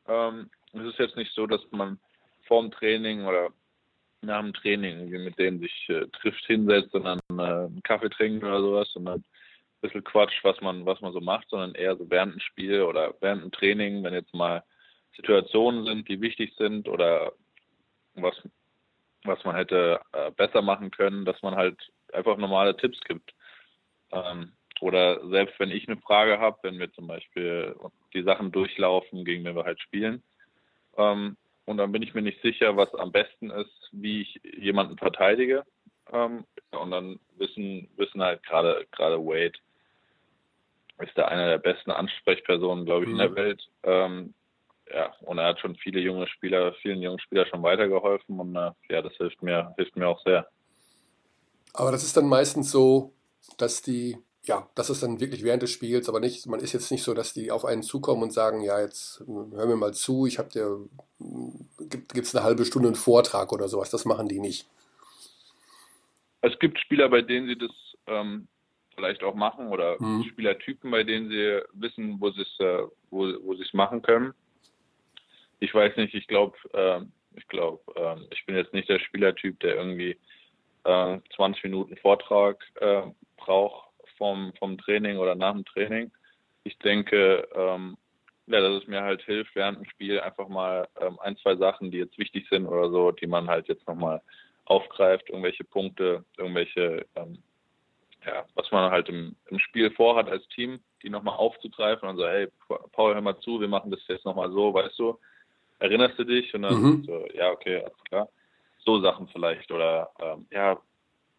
Ähm, 0.10 0.50
es 0.74 0.86
ist 0.86 1.00
jetzt 1.00 1.16
nicht 1.16 1.34
so, 1.34 1.48
dass 1.48 1.62
man 1.72 1.98
vorm 2.48 2.70
Training 2.72 3.26
oder 3.26 3.50
nach 4.22 4.42
dem 4.42 4.54
Training 4.54 5.00
irgendwie 5.00 5.24
mit 5.24 5.40
denen 5.40 5.60
sich 5.62 5.88
äh, 5.88 6.06
trifft, 6.20 6.46
hinsetzt 6.48 6.94
und 6.94 7.06
dann 7.06 7.20
äh, 7.32 7.42
einen 7.42 7.82
Kaffee 7.84 8.10
trinkt 8.10 8.44
oder 8.44 8.60
sowas, 8.60 8.90
sondern 8.92 9.24
bisschen 9.82 10.04
Quatsch, 10.04 10.44
was 10.44 10.60
man, 10.62 10.86
was 10.86 11.00
man 11.02 11.14
so 11.14 11.22
macht, 11.22 11.50
sondern 11.50 11.76
eher 11.76 11.96
so 11.98 12.10
während 12.10 12.34
dem 12.34 12.40
Spiel 12.40 12.82
oder 12.82 13.14
während 13.22 13.44
dem 13.44 13.52
Training, 13.52 14.04
wenn 14.04 14.14
jetzt 14.14 14.34
mal 14.34 14.64
Situationen 15.16 15.86
sind, 15.86 16.08
die 16.08 16.22
wichtig 16.22 16.54
sind 16.58 16.88
oder 16.88 17.34
was, 18.16 18.36
was 19.24 19.44
man 19.44 19.56
hätte 19.56 20.00
äh, 20.14 20.32
besser 20.32 20.62
machen 20.62 20.92
können, 20.92 21.26
dass 21.26 21.42
man 21.42 21.56
halt 21.56 21.78
einfach 22.14 22.38
normale 22.38 22.76
Tipps 22.76 23.00
gibt. 23.02 23.34
Ähm, 24.12 24.54
oder 24.82 25.28
selbst 25.30 25.60
wenn 25.60 25.72
ich 25.72 25.88
eine 25.88 26.00
Frage 26.00 26.40
habe, 26.40 26.58
wenn 26.64 26.80
wir 26.80 26.92
zum 26.94 27.08
Beispiel 27.08 27.76
die 28.14 28.24
Sachen 28.24 28.52
durchlaufen, 28.52 29.26
gegen 29.26 29.44
wen 29.44 29.56
wir 29.56 29.66
halt 29.66 29.82
spielen, 29.82 30.24
ähm, 30.98 31.38
und 31.66 31.78
dann 31.78 31.92
bin 31.92 32.02
ich 32.02 32.16
mir 32.16 32.24
nicht 32.24 32.42
sicher, 32.42 32.76
was 32.78 32.94
am 32.96 33.12
besten 33.12 33.52
ist, 33.52 33.90
wie 33.92 34.22
ich 34.22 34.42
jemanden 34.58 34.98
verteidige. 34.98 35.64
Ähm, 36.12 36.46
und 36.72 36.92
dann 36.92 37.20
wissen, 37.38 37.88
wissen 37.96 38.24
halt 38.24 38.42
gerade 38.44 38.88
gerade 38.92 39.20
Wade 39.20 39.60
ist 41.00 41.18
er 41.18 41.30
einer 41.30 41.48
der 41.48 41.58
besten 41.58 41.92
Ansprechpersonen, 41.92 42.86
glaube 42.86 43.06
ich, 43.06 43.10
mhm. 43.10 43.16
in 43.16 43.20
der 43.20 43.30
mhm. 43.30 43.36
Welt. 43.36 43.70
Ähm, 43.84 44.34
ja, 44.92 45.14
und 45.22 45.38
er 45.38 45.48
hat 45.48 45.60
schon 45.60 45.76
viele 45.76 46.00
junge 46.00 46.28
Spieler, 46.28 46.74
vielen 46.82 47.02
jungen 47.02 47.20
Spieler 47.20 47.46
schon 47.46 47.62
weitergeholfen 47.62 48.40
und 48.40 48.56
äh, 48.56 48.72
ja, 48.90 49.02
das 49.02 49.14
hilft 49.18 49.42
mir, 49.44 49.74
hilft 49.78 49.96
mir 49.96 50.08
auch 50.08 50.22
sehr. 50.24 50.48
Aber 51.74 51.92
das 51.92 52.04
ist 52.04 52.18
dann 52.18 52.28
meistens 52.28 52.72
so, 52.72 53.14
dass 53.58 53.84
die, 53.84 54.18
ja, 54.44 54.68
das 54.74 54.90
ist 54.90 55.04
dann 55.04 55.20
wirklich 55.20 55.44
während 55.44 55.62
des 55.62 55.72
Spiels, 55.72 56.10
aber 56.10 56.20
nicht, 56.20 56.48
man 56.48 56.60
ist 56.60 56.74
jetzt 56.74 56.92
nicht 56.92 57.04
so, 57.04 57.14
dass 57.14 57.34
die 57.34 57.52
auf 57.52 57.66
einen 57.66 57.84
zukommen 57.84 58.24
und 58.24 58.34
sagen, 58.34 58.62
ja, 58.62 58.80
jetzt 58.80 59.24
hör 59.28 59.68
mir 59.68 59.76
mal 59.76 59.94
zu, 59.94 60.26
ich 60.26 60.40
habe 60.40 60.50
dir, 60.50 60.80
gibt 61.88 62.18
es 62.18 62.36
eine 62.36 62.44
halbe 62.44 62.66
Stunde 62.66 62.88
einen 62.88 62.96
Vortrag 62.96 63.52
oder 63.52 63.68
sowas, 63.68 63.92
das 63.92 64.06
machen 64.06 64.28
die 64.28 64.40
nicht. 64.40 64.68
Es 66.42 66.58
gibt 66.58 66.80
Spieler, 66.80 67.10
bei 67.10 67.22
denen 67.22 67.48
sie 67.48 67.58
das 67.58 67.72
ähm, 68.08 68.48
vielleicht 69.00 69.24
auch 69.24 69.36
machen 69.36 69.70
oder 69.70 69.96
mhm. 70.02 70.24
Spielertypen, 70.26 70.92
bei 70.92 71.04
denen 71.04 71.30
sie 71.30 71.62
wissen, 71.74 72.20
wo 72.20 72.30
sie 72.32 72.42
es 72.42 72.60
äh, 72.60 72.84
wo, 73.10 73.28
wo 73.44 73.56
sie 73.56 73.64
es 73.64 73.74
machen 73.74 74.02
können. 74.02 74.34
Ich 75.60 75.74
weiß 75.74 75.96
nicht, 75.98 76.14
ich 76.14 76.28
glaube, 76.28 76.58
äh, 76.74 77.02
ich 77.36 77.48
glaube, 77.48 77.80
äh, 77.96 78.18
ich 78.34 78.46
bin 78.46 78.56
jetzt 78.56 78.74
nicht 78.74 78.90
der 78.90 79.00
Spielertyp, 79.00 79.60
der 79.62 79.76
irgendwie 79.76 80.18
äh, 80.84 81.18
20 81.36 81.64
Minuten 81.64 81.98
Vortrag 81.98 82.64
äh, 82.82 83.04
braucht 83.38 83.90
vom, 84.18 84.54
vom 84.60 84.78
Training 84.78 85.18
oder 85.18 85.36
nach 85.36 85.54
dem 85.54 85.66
Training. 85.66 86.12
Ich 86.64 86.78
denke, 86.80 87.48
ähm, 87.56 87.98
ja, 88.48 88.60
dass 88.62 88.82
es 88.82 88.88
mir 88.88 89.02
halt 89.02 89.22
hilft, 89.22 89.56
während 89.56 89.78
dem 89.78 89.86
Spiel 89.86 90.20
einfach 90.20 90.48
mal 90.50 90.88
ähm, 91.00 91.20
ein, 91.22 91.38
zwei 91.38 91.56
Sachen, 91.56 91.92
die 91.92 92.00
jetzt 92.00 92.18
wichtig 92.18 92.48
sind 92.50 92.66
oder 92.66 92.90
so, 92.90 93.12
die 93.12 93.28
man 93.28 93.48
halt 93.48 93.68
jetzt 93.68 93.88
nochmal 93.88 94.22
aufgreift, 94.66 95.30
irgendwelche 95.30 95.64
Punkte, 95.64 96.26
irgendwelche 96.38 97.06
ähm, 97.16 97.40
ja, 98.26 98.46
was 98.56 98.72
man 98.72 98.92
halt 98.92 99.10
im, 99.10 99.36
im 99.48 99.60
Spiel 99.60 99.92
vorhat 99.92 100.30
als 100.30 100.48
Team, 100.50 100.80
die 101.02 101.10
nochmal 101.10 101.36
aufzugreifen 101.36 102.08
und 102.10 102.18
so, 102.18 102.28
hey, 102.28 102.48
Paul, 102.92 103.14
hör 103.14 103.22
mal 103.22 103.40
zu, 103.40 103.62
wir 103.62 103.68
machen 103.68 103.92
das 103.92 104.02
jetzt 104.08 104.26
nochmal 104.26 104.52
so, 104.52 104.74
weißt 104.74 104.98
du, 105.00 105.18
erinnerst 105.80 106.20
du 106.20 106.26
dich? 106.26 106.54
Und 106.54 106.64
dann 106.64 106.82
mhm. 106.82 107.04
so, 107.06 107.26
ja, 107.34 107.52
okay, 107.52 107.78
alles 107.78 108.04
klar. 108.08 108.30
So 108.86 109.02
Sachen 109.02 109.28
vielleicht 109.28 109.72
oder 109.72 110.10
ähm, 110.20 110.46
ja, 110.52 110.80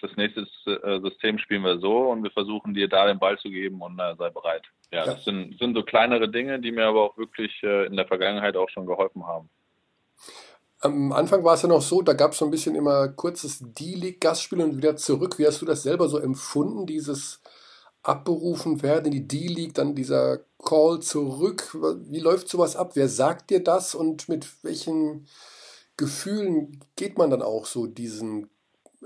das 0.01 0.11
nächste 0.17 0.43
äh, 0.67 1.01
System 1.01 1.39
spielen 1.39 1.63
wir 1.63 1.79
so 1.79 2.11
und 2.11 2.23
wir 2.23 2.31
versuchen 2.31 2.75
dir 2.75 2.89
da 2.89 3.07
den 3.07 3.19
Ball 3.19 3.39
zu 3.39 3.51
geben 3.51 3.83
und 3.83 3.99
äh, 3.99 4.15
sei 4.17 4.31
bereit. 4.31 4.65
Ja, 4.91 5.01
ja, 5.01 5.13
das 5.13 5.25
sind, 5.25 5.59
sind 5.59 5.75
so 5.75 5.83
kleinere 5.83 6.29
Dinge, 6.29 6.59
die 6.59 6.73
mir 6.73 6.87
aber 6.87 7.03
auch 7.03 7.19
wirklich 7.19 7.63
äh, 7.63 7.87
in 7.87 7.97
der 7.97 8.07
Vergangenheit 8.07 8.57
auch 8.57 8.69
schon 8.71 8.87
geholfen 8.87 9.27
haben. 9.27 9.49
Am 10.83 11.13
Anfang 11.13 11.45
war 11.45 11.55
es 11.55 11.63
ja 11.63 11.69
noch 11.69 11.83
so, 11.83 12.01
da 12.01 12.15
gab 12.15 12.33
es 12.33 12.39
so 12.39 12.47
ein 12.47 12.51
bisschen 12.51 12.75
immer 12.75 13.09
kurzes 13.09 13.59
D-League-Gastspiel 13.61 14.63
und 14.63 14.79
wieder 14.79 14.97
zurück. 14.97 15.39
Wie 15.39 15.47
hast 15.47 15.61
du 15.61 15.67
das 15.67 15.83
selber 15.83 16.09
so 16.09 16.19
empfunden, 16.19 16.87
dieses 16.87 17.43
abberufen 18.03 18.83
werden 18.83 19.07
in 19.07 19.11
die 19.13 19.29
D-League, 19.29 19.75
dann 19.75 19.95
dieser 19.95 20.41
Call 20.65 21.01
zurück? 21.01 21.77
Wie 22.09 22.21
läuft 22.21 22.49
sowas 22.49 22.77
ab? 22.77 22.93
Wer 22.95 23.11
sagt 23.11 23.51
dir 23.51 23.63
das 23.63 23.95
und 23.95 24.31
mit 24.31 24.47
welchen 24.65 25.27
Gefühlen 25.99 26.83
geht 26.97 27.19
man 27.19 27.29
dann 27.29 27.43
auch 27.43 27.67
so 27.67 27.87
diesen 27.87 28.49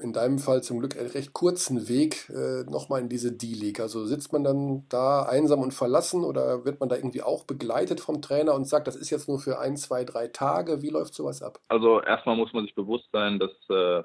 in 0.00 0.12
deinem 0.12 0.38
Fall 0.38 0.62
zum 0.62 0.80
Glück 0.80 0.96
recht 0.96 1.32
kurzen 1.32 1.88
Weg 1.88 2.28
äh, 2.30 2.64
nochmal 2.70 3.00
in 3.00 3.08
diese 3.08 3.32
D-League? 3.32 3.80
Also 3.80 4.04
sitzt 4.04 4.32
man 4.32 4.44
dann 4.44 4.88
da 4.88 5.22
einsam 5.24 5.60
und 5.60 5.72
verlassen 5.72 6.24
oder 6.24 6.64
wird 6.64 6.80
man 6.80 6.88
da 6.88 6.96
irgendwie 6.96 7.22
auch 7.22 7.44
begleitet 7.44 8.00
vom 8.00 8.20
Trainer 8.20 8.54
und 8.54 8.66
sagt, 8.66 8.86
das 8.86 8.96
ist 8.96 9.10
jetzt 9.10 9.28
nur 9.28 9.38
für 9.38 9.58
ein, 9.58 9.76
zwei, 9.76 10.04
drei 10.04 10.28
Tage? 10.28 10.82
Wie 10.82 10.90
läuft 10.90 11.14
sowas 11.14 11.42
ab? 11.42 11.60
Also 11.68 12.00
erstmal 12.02 12.36
muss 12.36 12.52
man 12.52 12.64
sich 12.64 12.74
bewusst 12.74 13.08
sein, 13.12 13.38
dass 13.38 13.52
äh, 13.70 14.02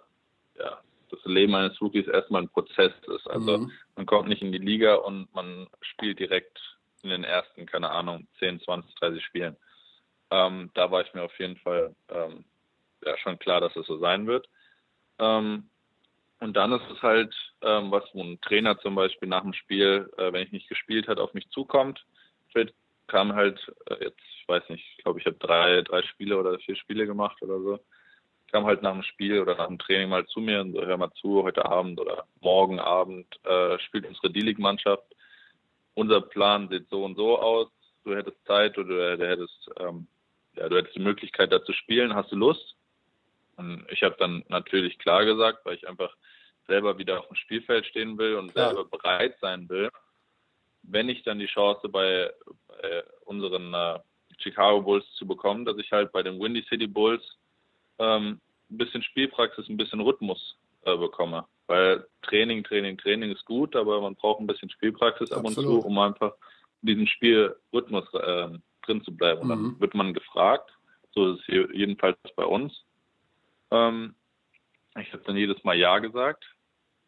ja, 0.60 0.80
das 1.10 1.20
Leben 1.26 1.56
eines 1.56 1.80
Rookies 1.82 2.08
erstmal 2.08 2.44
ein 2.44 2.50
Prozess 2.50 2.94
ist. 3.08 3.28
Also 3.28 3.58
mhm. 3.58 3.72
man 3.96 4.06
kommt 4.06 4.30
nicht 4.30 4.42
in 4.42 4.52
die 4.52 4.58
Liga 4.60 4.96
und 4.96 5.34
man 5.34 5.68
spielt 5.82 6.20
direkt 6.20 6.60
in 7.02 7.10
den 7.10 7.24
ersten, 7.24 7.66
keine 7.66 7.90
Ahnung, 7.90 8.28
10, 8.40 8.62
20, 8.62 8.94
30 8.96 9.24
Spielen. 9.24 9.56
Ähm, 10.32 10.70
da 10.76 10.92
war 10.92 11.02
ich 11.02 11.14
mir 11.14 11.24
auf 11.24 11.38
jeden 11.40 11.58
Fall 11.58 11.96
ähm, 12.10 12.46
ja, 13.04 13.18
schon 13.18 13.40
klar, 13.40 13.62
dass 13.62 13.76
es 13.76 13.88
so 13.88 13.98
sein 13.98 14.28
wird. 14.28 14.48
Ähm, 15.18 15.70
und 16.40 16.56
dann 16.56 16.72
ist 16.72 16.90
es 16.90 17.02
halt, 17.02 17.36
ähm, 17.62 17.92
was 17.92 18.04
ein 18.16 18.40
Trainer 18.42 18.80
zum 18.80 18.96
Beispiel 18.96 19.28
nach 19.28 19.42
dem 19.42 19.54
Spiel, 19.54 20.10
äh, 20.18 20.32
wenn 20.32 20.44
ich 20.44 20.52
nicht 20.52 20.70
gespielt 20.70 21.08
hat, 21.08 21.20
auf 21.20 21.34
mich 21.34 21.50
zukommt. 21.50 22.06
Vielleicht 22.52 22.74
kam 23.08 23.36
halt 23.36 23.60
äh, 23.88 24.06
jetzt, 24.06 24.22
ich 24.42 24.48
weiß 24.48 24.64
nicht, 24.70 24.86
ich 24.98 25.04
glaube, 25.04 25.20
ich 25.20 25.26
habe 25.26 25.36
drei, 25.38 25.82
drei 25.82 26.02
Spiele 26.04 26.38
oder 26.38 26.58
vier 26.60 26.78
Spiele 26.78 27.06
gemacht 27.06 27.42
oder 27.42 27.60
so. 27.60 27.80
Kam 28.52 28.66
halt 28.66 28.82
nach 28.82 28.94
dem 28.94 29.04
Spiel 29.04 29.42
oder 29.42 29.56
nach 29.56 29.68
dem 29.68 29.80
Training 29.80 30.10
mal 30.10 30.26
zu 30.28 30.40
mir 30.40 30.62
und 30.62 30.74
so, 30.74 30.82
hör 30.82 30.98
mal 30.98 31.12
zu, 31.12 31.44
heute 31.44 31.66
Abend 31.66 32.00
oder 32.00 32.26
morgen 32.40 32.80
Abend 32.80 33.28
äh, 33.44 33.78
spielt 33.80 34.08
unsere 34.08 34.32
D-League-Mannschaft. 34.32 35.04
Unser 35.94 36.22
Plan 36.22 36.70
sieht 36.70 36.90
so 36.90 37.04
und 37.04 37.16
so 37.16 37.38
aus. 37.38 37.68
Du 38.06 38.16
hättest 38.16 38.38
Zeit 38.46 38.78
oder 38.78 39.18
du 39.18 39.28
hättest, 39.28 39.70
ähm, 39.78 40.08
ja, 40.56 40.70
du 40.70 40.78
hättest 40.78 40.96
die 40.96 41.02
Möglichkeit, 41.02 41.52
da 41.52 41.64
zu 41.64 41.74
spielen. 41.74 42.16
Hast 42.16 42.32
du 42.32 42.38
Lust? 42.38 42.79
Und 43.60 43.86
ich 43.90 44.04
habe 44.04 44.16
dann 44.18 44.44
natürlich 44.48 44.98
klar 45.00 45.26
gesagt, 45.26 45.66
weil 45.66 45.76
ich 45.76 45.88
einfach 45.88 46.16
selber 46.66 46.98
wieder 46.98 47.20
auf 47.20 47.28
dem 47.28 47.36
Spielfeld 47.36 47.86
stehen 47.86 48.18
will 48.18 48.36
und 48.36 48.54
klar. 48.54 48.68
selber 48.70 48.86
bereit 48.86 49.36
sein 49.42 49.68
will, 49.68 49.90
wenn 50.84 51.10
ich 51.10 51.24
dann 51.24 51.40
die 51.40 51.48
Chance 51.48 51.90
bei, 51.90 52.32
bei 52.68 53.04
unseren 53.26 53.74
äh, 53.74 54.00
Chicago 54.38 54.82
Bulls 54.82 55.06
zu 55.16 55.28
bekommen, 55.28 55.66
dass 55.66 55.78
ich 55.78 55.92
halt 55.92 56.14
bei 56.14 56.24
den 56.24 56.40
Windy 56.40 56.64
City 56.70 56.88
Bulls 56.88 57.22
ähm, 57.98 58.40
ein 58.72 58.78
bisschen 58.78 59.04
Spielpraxis, 59.04 59.68
ein 59.68 59.76
bisschen 59.76 60.00
Rhythmus 60.00 60.58
äh, 60.86 60.96
bekomme. 60.96 61.46
Weil 61.68 62.08
Training, 62.22 62.64
Training, 62.64 62.98
Training 62.98 63.32
ist 63.32 63.44
gut, 63.46 63.76
aber 63.76 64.00
man 64.00 64.16
braucht 64.16 64.40
ein 64.40 64.48
bisschen 64.48 64.70
Spielpraxis 64.70 65.34
ab 65.34 65.46
Absolut. 65.46 65.70
und 65.70 65.82
zu, 65.82 65.86
um 65.86 66.00
einfach 66.00 66.34
in 66.82 66.88
diesem 66.88 67.08
Spielrhythmus 67.08 68.06
äh, 68.14 68.50
drin 68.86 69.04
zu 69.04 69.12
bleiben. 69.14 69.42
Und 69.42 69.48
mhm. 69.48 69.52
dann 69.52 69.82
wird 69.82 69.96
man 69.96 70.14
gefragt, 70.14 70.72
so 71.12 71.34
ist 71.34 71.42
es 71.42 71.74
jedenfalls 71.74 72.18
bei 72.38 72.46
uns, 72.46 72.86
ähm, 73.72 74.16
ich 74.98 75.12
habe 75.14 75.24
dann 75.24 75.38
jedes 75.38 75.64
Mal 75.64 75.78
Ja 75.78 76.00
gesagt. 76.00 76.46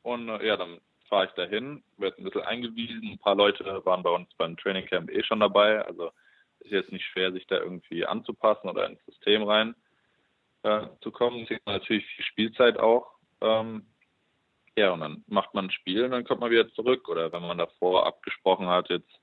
Und 0.04 0.30
äh, 0.30 0.46
ja, 0.46 0.58
dann 0.58 0.80
fahre 1.10 1.26
ich 1.26 1.32
dahin, 1.32 1.84
werde 1.98 2.18
ein 2.18 2.24
bisschen 2.24 2.42
eingewiesen. 2.42 3.12
Ein 3.12 3.20
paar 3.20 3.36
Leute 3.36 3.86
waren 3.86 4.04
bei 4.04 4.10
uns 4.10 4.34
beim 4.38 4.58
Training 4.58 4.86
Camp 4.86 5.10
eh 5.12 5.24
schon 5.24 5.40
dabei. 5.40 5.86
Also 5.86 6.12
ist 6.60 6.72
jetzt 6.72 6.92
nicht 6.92 7.06
schwer, 7.06 7.32
sich 7.32 7.46
da 7.48 7.58
irgendwie 7.58 8.06
anzupassen 8.06 8.70
oder 8.70 8.86
ins 8.88 9.04
System 9.06 9.44
rein 9.44 9.76
äh, 10.64 10.88
zu 11.02 11.12
kommen. 11.12 11.46
Kriegt 11.46 11.66
man 11.66 11.76
natürlich 11.76 12.06
viel 12.06 12.26
Spielzeit 12.26 12.78
auch. 12.78 13.12
Ähm, 13.42 13.88
ja, 14.78 14.92
und 14.92 15.02
dann 15.02 15.24
macht 15.28 15.54
man 15.54 15.66
ein 15.66 15.72
Spiel 15.72 16.06
und 16.06 16.12
dann 16.12 16.24
kommt 16.24 16.42
man 16.42 16.52
wieder 16.52 16.70
zurück. 16.70 17.10
Oder 17.10 17.32
wenn 17.34 17.42
man 17.42 17.58
davor 17.58 18.06
abgesprochen 18.06 18.68
hat, 18.68 18.90
jetzt, 18.90 19.20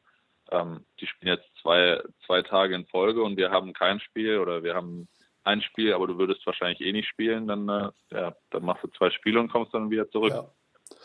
ähm, 0.51 0.85
die 1.01 1.07
spielen 1.07 1.37
jetzt 1.37 1.49
zwei, 1.63 2.03
zwei 2.27 2.43
Tage 2.43 2.75
in 2.75 2.87
Folge 2.87 3.23
und 3.23 3.37
wir 3.37 3.51
haben 3.51 3.73
kein 3.73 4.01
Spiel 4.01 4.39
oder 4.39 4.63
wir 4.63 4.75
haben 4.75 5.09
ein 5.49 5.63
Spiel, 5.63 5.93
aber 5.93 6.07
du 6.07 6.19
würdest 6.19 6.47
wahrscheinlich 6.47 6.81
eh 6.81 6.93
nicht 6.93 7.09
spielen, 7.09 7.49
dann, 7.49 7.69
äh, 7.69 7.91
ja, 8.13 8.37
dann 8.51 8.65
machst 8.65 8.85
du 8.85 8.89
zwei 8.89 9.11
Spiele 9.11 9.41
und 9.41 9.51
kommst 9.51 9.75
dann 9.75 9.91
wieder 9.91 10.11
zurück. 10.11 10.33
Ja. 10.33 10.51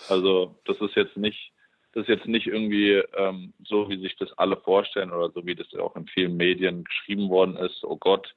Also 0.10 0.60
das 0.66 0.80
ist 0.82 0.96
jetzt 0.96 1.18
nicht, 1.18 1.52
das 1.94 2.04
ist 2.04 2.10
jetzt 2.10 2.28
nicht 2.28 2.48
irgendwie 2.48 3.04
ähm, 3.16 3.54
so, 3.66 3.90
wie 3.90 4.02
sich 4.02 4.16
das 4.18 4.32
alle 4.38 4.58
vorstellen 4.58 5.12
oder 5.12 5.32
so, 5.32 5.46
wie 5.46 5.56
das 5.56 5.68
auch 5.76 5.96
in 5.96 6.08
vielen 6.08 6.36
Medien 6.38 6.84
geschrieben 6.84 7.30
worden 7.30 7.58
ist. 7.58 7.84
Oh 7.84 7.98
Gott, 7.98 8.36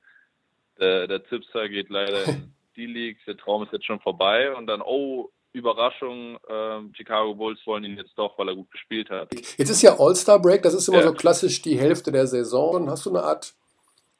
der, 0.79 1.07
der 1.07 1.25
Zipser 1.27 1.69
geht 1.69 1.91
leider 1.91 2.25
in 2.25 2.55
die 2.77 2.87
League, 2.87 3.19
der 3.27 3.37
Traum 3.37 3.63
ist 3.63 3.73
jetzt 3.73 3.87
schon 3.87 4.01
vorbei 4.01 4.55
und 4.55 4.67
dann, 4.67 4.83
oh, 4.83 5.31
Überraschung, 5.53 6.37
äh, 6.49 6.95
Chicago 6.95 7.35
Bulls 7.35 7.59
wollen 7.65 7.85
ihn 7.85 7.97
jetzt 7.97 8.13
doch, 8.17 8.39
weil 8.39 8.49
er 8.49 8.55
gut 8.55 8.71
gespielt 8.71 9.09
hat. 9.09 9.33
Jetzt 9.33 9.71
ist 9.71 9.81
ja 9.81 9.99
All-Star 9.99 10.41
Break, 10.41 10.63
das 10.63 10.75
ist 10.75 10.87
immer 10.89 10.99
ja. 10.99 11.05
so 11.05 11.15
klassisch 11.15 11.63
die 11.63 11.79
Hälfte 11.79 12.13
der 12.13 12.27
Saison. 12.27 12.91
Hast 12.91 13.07
du 13.07 13.11
eine 13.11 13.23
Art 13.23 13.55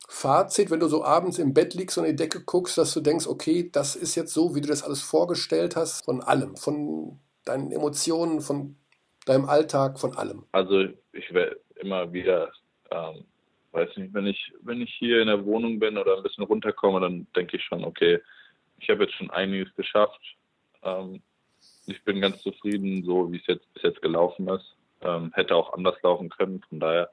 Fazit, 0.09 0.71
wenn 0.71 0.81
du 0.81 0.87
so 0.87 1.05
abends 1.05 1.39
im 1.39 1.53
Bett 1.53 1.75
liegst 1.75 1.99
und 1.99 2.05
in 2.05 2.17
die 2.17 2.23
Decke 2.23 2.43
guckst, 2.45 2.79
dass 2.79 2.95
du 2.95 3.01
denkst, 3.01 3.27
okay, 3.27 3.69
das 3.73 3.97
ist 3.97 4.15
jetzt 4.15 4.33
so, 4.33 4.55
wie 4.55 4.61
du 4.61 4.69
das 4.69 4.85
alles 4.85 5.03
vorgestellt 5.03 5.75
hast, 5.77 6.05
von 6.05 6.23
allem, 6.23 6.57
von 6.57 7.19
deinen 7.45 7.73
Emotionen, 7.73 8.41
von 8.41 8.77
deinem 9.25 9.49
Alltag, 9.49 9.99
von 9.99 10.17
allem? 10.17 10.45
Also 10.53 10.85
ich 11.13 11.33
werde 11.35 11.61
immer 11.77 12.13
wieder, 12.13 12.53
ähm, 12.91 13.25
weiß 13.73 13.97
nicht, 13.97 14.15
wenn 14.15 14.27
ich, 14.27 14.53
wenn 14.63 14.81
ich 14.81 14.95
hier 14.95 15.21
in 15.21 15.27
der 15.27 15.45
Wohnung 15.45 15.79
bin 15.79 15.99
oder 15.99 16.17
ein 16.17 16.23
bisschen 16.23 16.45
runterkomme, 16.45 17.01
dann 17.01 17.27
denke 17.35 17.57
ich 17.57 17.65
schon, 17.65 17.85
okay, 17.85 18.21
ich 18.79 18.89
habe 18.89 19.05
jetzt 19.05 19.15
schon 19.15 19.31
einiges 19.31 19.75
geschafft. 19.75 20.21
Ähm, 20.83 21.21
ich 21.87 22.03
bin 22.05 22.21
ganz 22.21 22.43
zufrieden, 22.43 23.05
so 23.05 23.31
wie 23.33 23.39
es 23.39 23.47
jetzt 23.47 23.73
bis 23.75 23.83
jetzt 23.83 24.03
gelaufen 24.03 24.49
ist. 24.49 24.77
Ähm, 25.03 25.33
hätte 25.35 25.55
auch 25.55 25.73
anders 25.75 25.97
laufen 26.03 26.31
können, 26.31 26.63
von 26.69 26.81
daher 26.81 27.11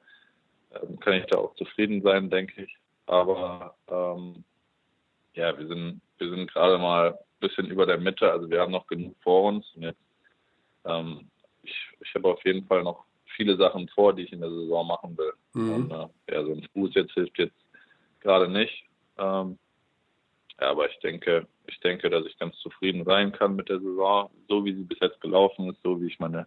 ähm, 0.74 0.98
kann 1.00 1.14
ich 1.14 1.26
da 1.26 1.38
auch 1.38 1.54
zufrieden 1.56 2.02
sein, 2.02 2.30
denke 2.30 2.62
ich. 2.62 2.76
Aber 3.06 3.74
ähm, 3.88 4.44
ja, 5.34 5.56
wir 5.58 5.66
sind, 5.66 6.00
wir 6.18 6.30
sind 6.30 6.50
gerade 6.52 6.78
mal 6.78 7.12
ein 7.12 7.18
bisschen 7.40 7.66
über 7.66 7.86
der 7.86 7.98
Mitte, 7.98 8.30
also 8.30 8.48
wir 8.48 8.60
haben 8.60 8.72
noch 8.72 8.86
genug 8.86 9.14
vor 9.22 9.44
uns. 9.44 9.66
Und 9.74 9.82
jetzt, 9.82 10.00
ähm, 10.84 11.28
ich, 11.62 11.74
ich 12.00 12.14
habe 12.14 12.28
auf 12.28 12.44
jeden 12.44 12.66
Fall 12.66 12.82
noch 12.82 13.04
viele 13.36 13.56
Sachen 13.56 13.88
vor, 13.88 14.12
die 14.12 14.22
ich 14.22 14.32
in 14.32 14.40
der 14.40 14.50
Saison 14.50 14.86
machen 14.86 15.16
will. 15.18 15.32
Mhm. 15.54 15.74
Und 15.74 15.90
äh, 15.90 16.34
ja, 16.34 16.44
so 16.44 16.52
ein 16.52 16.68
Fuß 16.72 16.94
jetzt 16.94 17.12
hilft 17.12 17.38
jetzt 17.38 17.56
gerade 18.20 18.48
nicht. 18.48 18.84
Ähm, 19.18 19.58
ja, 20.60 20.70
aber 20.70 20.88
ich 20.88 20.98
denke, 21.00 21.46
ich 21.66 21.80
denke, 21.80 22.10
dass 22.10 22.24
ich 22.26 22.38
ganz 22.38 22.56
zufrieden 22.58 23.04
sein 23.04 23.32
kann 23.32 23.56
mit 23.56 23.68
der 23.68 23.80
Saison, 23.80 24.30
so 24.48 24.64
wie 24.64 24.74
sie 24.74 24.84
bis 24.84 24.98
jetzt 25.00 25.20
gelaufen 25.20 25.70
ist, 25.70 25.82
so 25.82 26.00
wie 26.00 26.06
ich 26.06 26.18
meine 26.20 26.46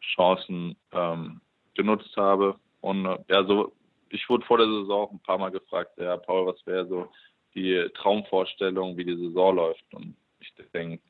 Chancen 0.00 0.76
ähm, 0.92 1.40
genutzt 1.74 2.16
habe. 2.16 2.56
Und 2.80 3.06
äh, 3.06 3.18
ja, 3.28 3.44
so 3.44 3.72
ich 4.12 4.28
wurde 4.28 4.44
vor 4.44 4.58
der 4.58 4.66
Saison 4.66 4.90
auch 4.90 5.10
ein 5.10 5.20
paar 5.20 5.38
Mal 5.38 5.50
gefragt, 5.50 5.92
ja, 5.96 6.16
Paul, 6.16 6.46
was 6.46 6.64
wäre 6.66 6.86
so 6.86 7.10
die 7.54 7.88
Traumvorstellung, 7.94 8.96
wie 8.96 9.04
die 9.04 9.16
Saison 9.16 9.56
läuft? 9.56 9.94
Und 9.94 10.16
ich 10.40 10.52
denke, 10.72 11.02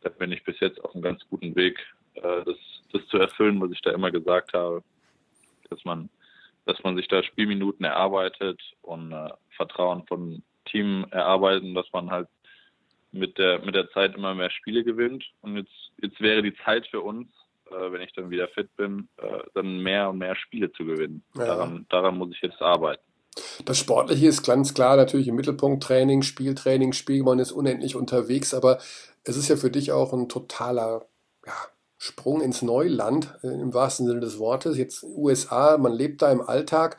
da 0.00 0.08
bin 0.08 0.32
ich 0.32 0.42
bis 0.44 0.58
jetzt 0.60 0.82
auf 0.84 0.94
einem 0.94 1.02
ganz 1.02 1.22
guten 1.28 1.54
Weg, 1.54 1.78
äh, 2.14 2.44
das, 2.44 2.56
das 2.92 3.06
zu 3.08 3.18
erfüllen, 3.18 3.60
was 3.60 3.70
ich 3.72 3.82
da 3.82 3.92
immer 3.92 4.10
gesagt 4.10 4.54
habe, 4.54 4.82
dass 5.70 5.84
man, 5.84 6.08
dass 6.64 6.82
man 6.82 6.96
sich 6.96 7.08
da 7.08 7.22
Spielminuten 7.22 7.84
erarbeitet 7.84 8.60
und 8.82 9.12
äh, 9.12 9.30
Vertrauen 9.50 10.06
von 10.06 10.42
Team 10.64 11.06
erarbeiten, 11.10 11.74
dass 11.74 11.86
man 11.92 12.10
halt 12.10 12.28
mit 13.12 13.38
der 13.38 13.64
mit 13.64 13.74
der 13.74 13.88
Zeit 13.90 14.14
immer 14.14 14.34
mehr 14.34 14.50
Spiele 14.50 14.84
gewinnt. 14.84 15.24
Und 15.40 15.56
jetzt 15.56 15.92
jetzt 16.02 16.20
wäre 16.20 16.42
die 16.42 16.54
Zeit 16.64 16.86
für 16.88 17.00
uns, 17.00 17.28
äh, 17.70 17.92
wenn 17.92 18.00
ich 18.00 18.12
dann 18.14 18.30
wieder 18.30 18.48
fit 18.48 18.74
bin, 18.76 19.08
äh, 19.18 19.38
dann 19.54 19.78
mehr 19.78 20.10
und 20.10 20.18
mehr 20.18 20.36
Spiele 20.36 20.72
zu 20.72 20.84
gewinnen. 20.84 21.24
Ja. 21.36 21.46
Daran, 21.46 21.86
daran 21.88 22.18
muss 22.18 22.30
ich 22.32 22.42
jetzt 22.42 22.60
arbeiten. 22.60 23.02
Das 23.64 23.78
Sportliche 23.78 24.26
ist 24.26 24.44
ganz 24.44 24.72
klar 24.72 24.96
natürlich 24.96 25.28
im 25.28 25.34
Mittelpunkt 25.34 25.82
Training, 25.82 26.22
Spieltraining, 26.22 26.92
Spiel, 26.92 27.22
man 27.22 27.38
ist 27.38 27.52
unendlich 27.52 27.94
unterwegs, 27.94 28.54
aber 28.54 28.78
es 29.24 29.36
ist 29.36 29.48
ja 29.48 29.56
für 29.56 29.70
dich 29.70 29.92
auch 29.92 30.12
ein 30.12 30.28
totaler 30.28 31.06
ja, 31.44 31.52
Sprung 31.98 32.40
ins 32.40 32.62
Neuland, 32.62 33.34
äh, 33.42 33.48
im 33.48 33.74
wahrsten 33.74 34.06
Sinne 34.06 34.20
des 34.20 34.38
Wortes. 34.38 34.78
Jetzt 34.78 35.02
USA, 35.02 35.76
man 35.78 35.92
lebt 35.92 36.22
da 36.22 36.30
im 36.30 36.40
Alltag. 36.40 36.98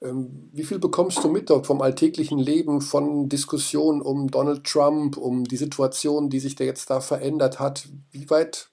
Ähm, 0.00 0.50
wie 0.52 0.64
viel 0.64 0.78
bekommst 0.78 1.22
du 1.24 1.28
mit 1.28 1.50
dort 1.50 1.66
vom 1.66 1.80
alltäglichen 1.80 2.38
Leben, 2.38 2.80
von 2.80 3.28
Diskussionen 3.28 4.02
um 4.02 4.30
Donald 4.30 4.64
Trump, 4.64 5.16
um 5.16 5.44
die 5.44 5.56
Situation, 5.56 6.30
die 6.30 6.40
sich 6.40 6.54
da 6.54 6.64
jetzt 6.64 6.90
da 6.90 7.00
verändert 7.00 7.58
hat? 7.58 7.88
Wie 8.10 8.28
weit 8.30 8.70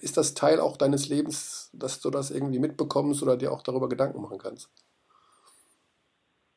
ist 0.00 0.16
das 0.16 0.34
Teil 0.34 0.60
auch 0.60 0.76
deines 0.76 1.08
Lebens, 1.08 1.70
dass 1.72 2.00
du 2.00 2.10
das 2.10 2.30
irgendwie 2.30 2.58
mitbekommst 2.58 3.22
oder 3.22 3.36
dir 3.36 3.52
auch 3.52 3.62
darüber 3.62 3.88
Gedanken 3.88 4.20
machen 4.20 4.38
kannst? 4.38 4.70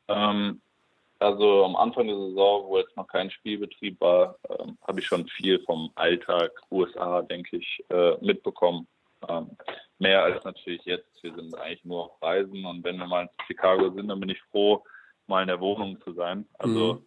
Ähm, 0.07 0.61
also 1.19 1.65
am 1.65 1.75
Anfang 1.75 2.07
der 2.07 2.17
Saison, 2.17 2.67
wo 2.67 2.77
jetzt 2.77 2.95
noch 2.97 3.07
kein 3.07 3.31
Spielbetrieb 3.31 3.99
war, 4.01 4.37
ähm, 4.49 4.77
habe 4.85 4.99
ich 4.99 5.07
schon 5.07 5.27
viel 5.27 5.59
vom 5.63 5.91
Alltag 5.95 6.51
USA, 6.69 7.21
denke 7.21 7.57
ich, 7.57 7.83
äh, 7.89 8.17
mitbekommen. 8.21 8.87
Ähm, 9.27 9.57
mehr 9.97 10.23
als 10.23 10.43
natürlich 10.43 10.83
jetzt. 10.85 11.23
Wir 11.23 11.33
sind 11.33 11.57
eigentlich 11.57 11.85
nur 11.85 12.05
auf 12.05 12.21
Reisen 12.21 12.65
und 12.65 12.83
wenn 12.83 12.97
wir 12.97 13.07
mal 13.07 13.23
in 13.23 13.29
Chicago 13.47 13.89
sind, 13.91 14.07
dann 14.07 14.19
bin 14.19 14.29
ich 14.29 14.41
froh, 14.51 14.83
mal 15.27 15.41
in 15.41 15.47
der 15.47 15.59
Wohnung 15.59 15.99
zu 16.01 16.13
sein. 16.13 16.45
Also 16.59 16.95
mhm. 16.95 17.05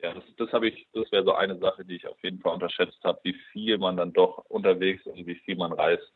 Ja, 0.00 0.14
das, 0.14 0.24
das 0.36 0.52
habe 0.52 0.68
ich, 0.68 0.86
das 0.92 1.10
wäre 1.10 1.24
so 1.24 1.34
eine 1.34 1.58
Sache, 1.58 1.84
die 1.84 1.96
ich 1.96 2.06
auf 2.06 2.22
jeden 2.22 2.40
Fall 2.40 2.54
unterschätzt 2.54 3.02
habe, 3.02 3.18
wie 3.24 3.34
viel 3.52 3.78
man 3.78 3.96
dann 3.96 4.12
doch 4.12 4.44
unterwegs 4.48 5.04
und 5.06 5.26
wie 5.26 5.34
viel 5.34 5.56
man 5.56 5.72
reist. 5.72 6.12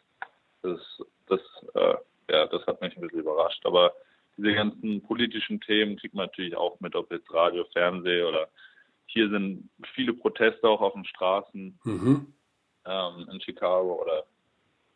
Das, 0.62 0.80
das, 1.26 1.40
äh, 1.74 1.94
ja, 2.30 2.46
das 2.46 2.64
hat 2.66 2.80
mich 2.80 2.96
ein 2.96 3.02
bisschen 3.02 3.20
überrascht. 3.20 3.64
Aber 3.66 3.92
diese 4.36 4.54
ganzen 4.54 5.02
politischen 5.02 5.60
Themen 5.60 5.96
kriegt 5.96 6.14
man 6.14 6.26
natürlich 6.26 6.56
auch 6.56 6.78
mit, 6.80 6.94
ob 6.94 7.10
jetzt 7.10 7.32
Radio, 7.32 7.64
Fernsehen 7.72 8.26
oder 8.26 8.48
hier 9.06 9.28
sind 9.28 9.68
viele 9.94 10.14
Proteste 10.14 10.68
auch 10.68 10.80
auf 10.80 10.94
den 10.94 11.04
Straßen 11.04 11.78
mhm. 11.84 12.32
ähm, 12.86 13.28
in 13.30 13.40
Chicago 13.40 14.00
oder 14.00 14.24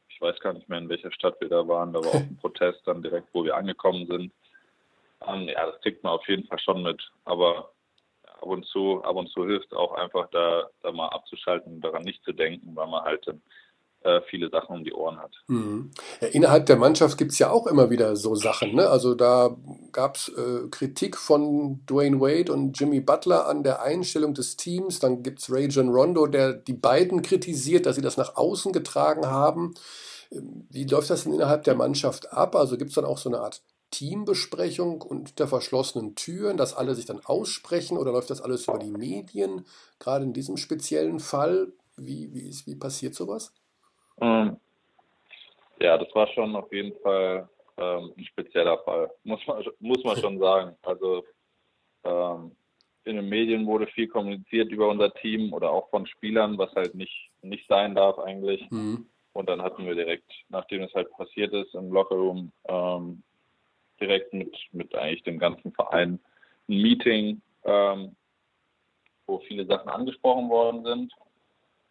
ich 0.09 0.21
weiß 0.21 0.41
gar 0.41 0.55
nicht 0.55 0.69
mehr, 0.69 0.79
in 0.79 0.89
welcher 0.89 1.13
Stadt 1.13 1.39
wir 1.41 1.49
da 1.49 1.67
waren. 1.69 1.93
Da 1.93 2.01
war 2.01 2.11
auch 2.11 2.15
ein 2.15 2.37
Protest 2.41 2.81
dann 2.87 3.03
direkt, 3.03 3.29
wo 3.33 3.45
wir 3.45 3.57
angekommen 3.57 4.07
sind. 4.07 4.33
Ähm, 5.27 5.49
ja, 5.49 5.67
das 5.67 5.81
kriegt 5.83 6.03
man 6.03 6.13
auf 6.13 6.27
jeden 6.29 6.47
Fall 6.47 6.59
schon 6.61 6.83
mit. 6.83 7.03
Aber 7.25 7.73
ab 8.37 8.47
und 8.47 8.67
zu, 8.67 9.03
ab 9.03 9.17
und 9.17 9.29
zu 9.31 9.45
hilft 9.45 9.75
auch 9.75 9.93
einfach 9.95 10.29
da, 10.31 10.69
da 10.83 10.93
mal 10.93 11.09
abzuschalten 11.09 11.75
und 11.75 11.81
daran 11.81 12.03
nicht 12.03 12.23
zu 12.25 12.33
denken, 12.33 12.75
weil 12.75 12.87
man 12.87 13.05
halt 13.05 13.27
äh, 14.07 14.21
viele 14.31 14.49
Sachen 14.51 14.77
um 14.77 14.85
die 14.85 14.93
Ohren 14.93 15.19
hat. 15.19 15.33
Mhm. 15.49 15.91
Ja, 16.21 16.29
innerhalb 16.29 16.67
der 16.67 16.77
Mannschaft 16.77 17.19
gibt 17.19 17.33
es 17.33 17.39
ja 17.39 17.51
auch 17.51 17.67
immer 17.67 17.91
wieder 17.91 18.15
so 18.15 18.35
Sachen. 18.35 18.75
Ne? 18.75 18.89
Also 18.89 19.15
da 19.15 19.57
gab 19.93 20.17
es 20.17 20.29
äh, 20.29 20.69
Kritik 20.71 21.17
von 21.17 21.85
Dwayne 21.87 22.21
Wade 22.21 22.53
und 22.53 22.79
Jimmy 22.79 23.01
Butler 23.01 23.47
an 23.49 23.65
der 23.65 23.83
Einstellung 23.83 24.35
des 24.35 24.57
Teams. 24.57 25.01
Dann 25.01 25.23
gibt 25.23 25.41
es 25.41 25.51
Ray 25.51 25.67
John 25.67 25.89
Rondo, 25.89 26.27
der 26.27 26.53
die 26.53 26.75
beiden 26.75 27.23
kritisiert, 27.23 27.87
dass 27.87 27.97
sie 27.97 28.03
das 28.03 28.17
nach 28.17 28.37
außen 28.37 28.73
getragen 28.73 29.27
haben. 29.27 29.75
Wie 30.31 30.85
läuft 30.85 31.11
das 31.11 31.25
denn 31.25 31.35
innerhalb 31.35 31.65
der 31.65 31.75
Mannschaft 31.75 32.33
ab? 32.33 32.55
Also 32.55 32.77
gibt 32.77 32.91
es 32.91 32.95
dann 32.95 33.05
auch 33.05 33.19
so 33.19 33.29
eine 33.29 33.41
Art 33.41 33.63
Teambesprechung 33.91 35.03
unter 35.03 35.47
verschlossenen 35.47 36.15
Türen, 36.15 36.57
dass 36.57 36.75
alle 36.75 36.95
sich 36.95 37.07
dann 37.07 37.21
aussprechen 37.25 37.97
oder 37.97 38.13
läuft 38.13 38.31
das 38.31 38.41
alles 38.41 38.67
über 38.69 38.79
die 38.79 38.91
Medien? 38.91 39.67
Gerade 39.99 40.25
in 40.25 40.33
diesem 40.33 40.57
speziellen 40.57 41.21
Fall, 41.21 41.73
wie, 41.97 42.33
wie, 42.35 42.49
ist, 42.49 42.67
wie 42.67 42.77
passiert 42.77 43.15
sowas? 43.15 43.55
Ähm, 44.21 44.57
ja, 45.81 45.99
das 45.99 46.15
war 46.15 46.27
schon 46.29 46.57
auf 46.57 46.73
jeden 46.73 46.99
Fall 47.01 47.49
ähm, 47.77 48.13
ein 48.17 48.25
spezieller 48.25 48.79
Fall, 48.79 49.11
muss 49.25 49.47
man, 49.47 49.65
muss 49.81 50.03
man 50.05 50.17
schon 50.17 50.39
sagen. 50.39 50.77
Also 50.83 51.25
ähm, 52.05 52.53
in 53.05 53.17
den 53.17 53.29
Medien 53.29 53.67
wurde 53.67 53.87
viel 53.87 54.09
kommuniziert 54.09 54.71
über 54.71 54.89
unser 54.89 55.13
Team 55.15 55.53
oder 55.53 55.71
auch 55.71 55.89
von 55.91 56.07
Spielern, 56.07 56.59
was 56.59 56.73
halt 56.75 56.95
nicht, 56.95 57.31
nicht 57.43 57.67
sein 57.69 57.95
darf 57.95 58.19
eigentlich. 58.19 58.69
Mhm. 58.71 59.07
Und 59.33 59.49
dann 59.49 59.63
hatten 59.63 59.85
wir 59.85 59.95
direkt, 59.95 60.31
nachdem 60.49 60.83
es 60.83 60.95
halt 60.95 61.11
passiert 61.13 61.53
ist, 61.53 61.75
im 61.75 61.93
Lockerroom 61.93 62.53
ähm, 62.69 63.23
direkt 64.01 64.33
mit, 64.33 64.55
mit 64.73 64.95
eigentlich 64.95 65.23
dem 65.25 65.39
ganzen 65.39 65.73
Verein 65.73 66.21
ein 66.69 66.83
Meeting, 66.83 67.41
ähm, 67.65 68.17
wo 69.27 69.39
viele 69.41 69.67
Sachen 69.67 69.89
angesprochen 69.89 70.49
worden 70.49 70.85
sind. 70.85 71.13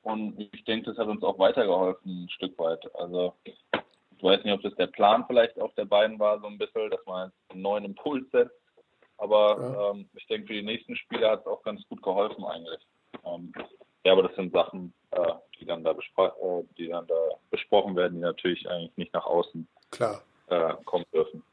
Und 0.04 0.40
ich 0.40 0.64
denke, 0.66 0.92
das 0.92 0.98
hat 0.98 1.08
uns 1.08 1.24
auch 1.24 1.40
weitergeholfen, 1.40 2.26
ein 2.26 2.30
Stück 2.30 2.58
weit. 2.60 2.84
Also 2.96 3.34
ich 3.44 4.24
weiß 4.24 4.44
nicht, 4.44 4.54
ob 4.54 4.62
das 4.62 4.76
der 4.76 4.88
Plan 4.88 5.26
vielleicht 5.28 5.60
auch 5.60 5.74
der 5.76 5.86
beiden 5.86 6.20
war, 6.20 6.40
so 6.40 6.48
ein 6.48 6.58
bisschen, 6.58 6.90
dass 6.90 7.06
man 7.06 7.32
einen 7.50 7.62
neuen 7.62 7.86
Impuls 7.86 8.30
setzt. 8.32 8.56
Aber 9.18 9.58
ja. 9.60 9.92
ähm, 9.92 10.10
ich 10.14 10.28
denke, 10.28 10.48
für 10.48 10.54
die 10.54 10.62
nächsten 10.62 10.96
Spiele 10.96 11.30
hat 11.30 11.42
es 11.42 11.48
auch 11.48 11.64
ganz 11.64 11.82
gut 11.88 12.02
geholfen 12.04 12.44
eigentlich. 12.44 12.82
Ähm, 13.26 13.52
ja, 14.04 14.12
aber 14.12 14.24
das 14.24 14.36
sind 14.36 14.54
Sachen, 14.54 14.94
äh, 15.12 15.34
die 15.60 15.66
dann 15.66 15.84
da 15.84 15.92
äh, 15.92 16.64
die 16.78 16.88
dann 16.88 17.08
da 17.08 17.16
besprochen 17.50 17.96
werden, 17.96 18.16
die 18.16 18.22
natürlich 18.22 18.70
eigentlich 18.70 18.96
nicht 18.98 19.14
nach 19.14 19.26
außen 19.26 19.68
Klar. 19.92 20.22
Äh, 20.48 20.74
kommen 20.86 21.06
dürfen. 21.14 21.44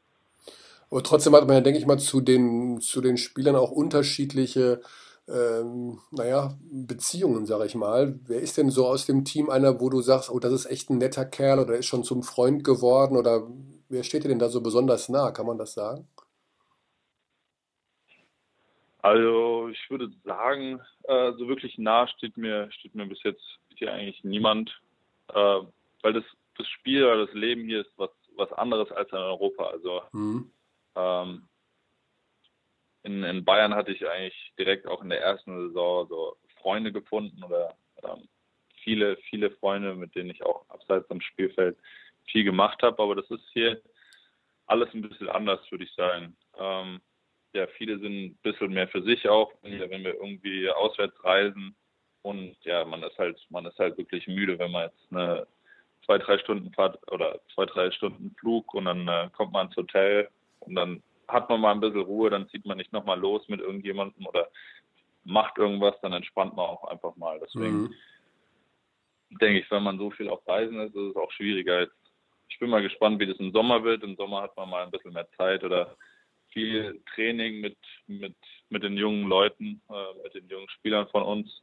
Aber 0.93 1.01
trotzdem 1.01 1.33
hat 1.33 1.47
man 1.47 1.55
ja, 1.55 1.61
denke 1.61 1.79
ich 1.79 1.87
mal, 1.87 1.97
zu 1.97 2.21
den, 2.21 2.79
zu 2.79 3.01
den 3.01 3.17
Spielern 3.17 3.55
auch 3.55 3.71
unterschiedliche 3.71 4.79
ähm, 5.27 5.99
naja, 6.11 6.53
Beziehungen, 6.61 7.47
sage 7.47 7.65
ich 7.65 7.73
mal. 7.73 8.19
Wer 8.27 8.41
ist 8.41 8.59
denn 8.59 8.69
so 8.69 8.85
aus 8.85 9.07
dem 9.07 9.25
Team 9.25 9.49
einer, 9.49 9.81
wo 9.81 9.89
du 9.89 10.01
sagst, 10.01 10.29
oh, 10.29 10.37
das 10.37 10.53
ist 10.53 10.67
echt 10.67 10.91
ein 10.91 10.99
netter 10.99 11.25
Kerl 11.25 11.57
oder 11.57 11.73
ist 11.73 11.87
schon 11.87 12.03
zum 12.03 12.21
Freund 12.21 12.63
geworden 12.63 13.17
oder 13.17 13.47
wer 13.89 14.03
steht 14.03 14.23
dir 14.23 14.27
denn 14.27 14.37
da 14.37 14.49
so 14.49 14.61
besonders 14.61 15.09
nah? 15.09 15.31
Kann 15.31 15.47
man 15.47 15.57
das 15.57 15.73
sagen? 15.73 16.07
Also 19.01 19.69
ich 19.69 19.89
würde 19.89 20.11
sagen, 20.23 20.79
äh, 21.05 21.31
so 21.39 21.47
wirklich 21.47 21.79
nah 21.79 22.07
steht 22.07 22.37
mir, 22.37 22.71
steht 22.71 22.93
mir 22.93 23.07
bis 23.07 23.23
jetzt 23.23 23.57
hier 23.77 23.91
eigentlich 23.91 24.23
niemand, 24.23 24.69
äh, 25.29 25.59
weil 26.03 26.13
das, 26.13 26.23
das 26.55 26.67
Spiel 26.67 27.03
oder 27.03 27.25
das 27.25 27.33
Leben 27.33 27.63
hier 27.63 27.81
ist 27.81 27.91
was, 27.97 28.11
was 28.35 28.53
anderes 28.53 28.91
als 28.91 29.09
in 29.09 29.17
Europa. 29.17 29.63
Also 29.63 30.03
mhm. 30.11 30.51
Ähm, 30.95 31.47
in, 33.03 33.23
in 33.23 33.45
Bayern 33.45 33.75
hatte 33.75 33.91
ich 33.91 34.07
eigentlich 34.07 34.53
direkt 34.57 34.87
auch 34.87 35.01
in 35.01 35.09
der 35.09 35.21
ersten 35.21 35.67
Saison 35.67 36.07
so 36.07 36.37
Freunde 36.61 36.91
gefunden 36.91 37.43
oder 37.43 37.75
ähm, 38.03 38.27
viele, 38.83 39.17
viele 39.29 39.51
Freunde, 39.51 39.95
mit 39.95 40.15
denen 40.15 40.29
ich 40.29 40.43
auch 40.43 40.67
abseits 40.69 41.09
am 41.11 41.21
Spielfeld 41.21 41.77
viel 42.31 42.43
gemacht 42.43 42.81
habe. 42.81 43.01
Aber 43.01 43.15
das 43.15 43.29
ist 43.29 43.45
hier 43.51 43.81
alles 44.65 44.93
ein 44.93 45.01
bisschen 45.01 45.29
anders, 45.29 45.59
würde 45.69 45.83
ich 45.83 45.93
sagen. 45.93 46.35
Ähm, 46.57 47.01
ja, 47.53 47.67
viele 47.77 47.99
sind 47.99 48.13
ein 48.13 48.39
bisschen 48.41 48.73
mehr 48.73 48.87
für 48.87 49.03
sich 49.03 49.27
auch, 49.27 49.51
wenn 49.61 49.79
wir, 49.79 49.89
wenn 49.89 50.03
wir 50.03 50.15
irgendwie 50.15 50.69
auswärts 50.69 51.23
reisen. 51.23 51.75
Und 52.21 52.55
ja, 52.63 52.85
man 52.85 53.03
ist 53.03 53.17
halt, 53.17 53.39
man 53.49 53.65
ist 53.65 53.77
halt 53.77 53.97
wirklich 53.97 54.27
müde, 54.27 54.57
wenn 54.57 54.71
man 54.71 54.83
jetzt 54.87 55.11
eine 55.11 55.45
zwei, 56.05 56.17
drei 56.17 56.37
Stunden 56.37 56.71
Fahrt 56.73 56.99
oder 57.11 57.39
zwei, 57.53 57.65
drei 57.65 57.91
Stunden 57.91 58.33
Flug 58.39 58.73
und 58.73 58.85
dann 58.85 59.07
äh, 59.07 59.29
kommt 59.33 59.51
man 59.51 59.67
ins 59.67 59.75
Hotel 59.75 60.29
und 60.65 60.75
dann 60.75 61.03
hat 61.27 61.49
man 61.49 61.61
mal 61.61 61.71
ein 61.71 61.79
bisschen 61.79 62.01
Ruhe, 62.01 62.29
dann 62.29 62.49
zieht 62.49 62.65
man 62.65 62.77
nicht 62.77 62.93
nochmal 62.93 63.19
los 63.19 63.47
mit 63.47 63.59
irgendjemandem 63.59 64.25
oder 64.25 64.49
macht 65.23 65.57
irgendwas, 65.57 65.95
dann 66.01 66.13
entspannt 66.13 66.55
man 66.55 66.65
auch 66.65 66.83
einfach 66.85 67.15
mal. 67.15 67.39
Deswegen 67.39 67.83
mhm. 67.83 67.95
denke 69.39 69.59
ich, 69.59 69.71
wenn 69.71 69.83
man 69.83 69.97
so 69.97 70.11
viel 70.11 70.29
auf 70.29 70.45
Reisen 70.47 70.79
ist, 70.81 70.95
ist 70.95 71.11
es 71.11 71.15
auch 71.15 71.31
schwieriger. 71.31 71.81
Jetzt, 71.81 71.95
ich 72.49 72.59
bin 72.59 72.69
mal 72.69 72.81
gespannt, 72.81 73.19
wie 73.19 73.27
das 73.27 73.37
im 73.37 73.51
Sommer 73.51 73.83
wird. 73.83 74.03
Im 74.03 74.15
Sommer 74.15 74.41
hat 74.41 74.55
man 74.57 74.69
mal 74.69 74.83
ein 74.83 74.91
bisschen 74.91 75.13
mehr 75.13 75.29
Zeit 75.37 75.63
oder 75.63 75.95
viel 76.49 77.01
Training 77.13 77.61
mit, 77.61 77.77
mit, 78.07 78.35
mit 78.69 78.83
den 78.83 78.97
jungen 78.97 79.27
Leuten, 79.27 79.81
äh, 79.89 80.23
mit 80.23 80.35
den 80.35 80.47
jungen 80.49 80.69
Spielern 80.69 81.07
von 81.07 81.23
uns. 81.23 81.61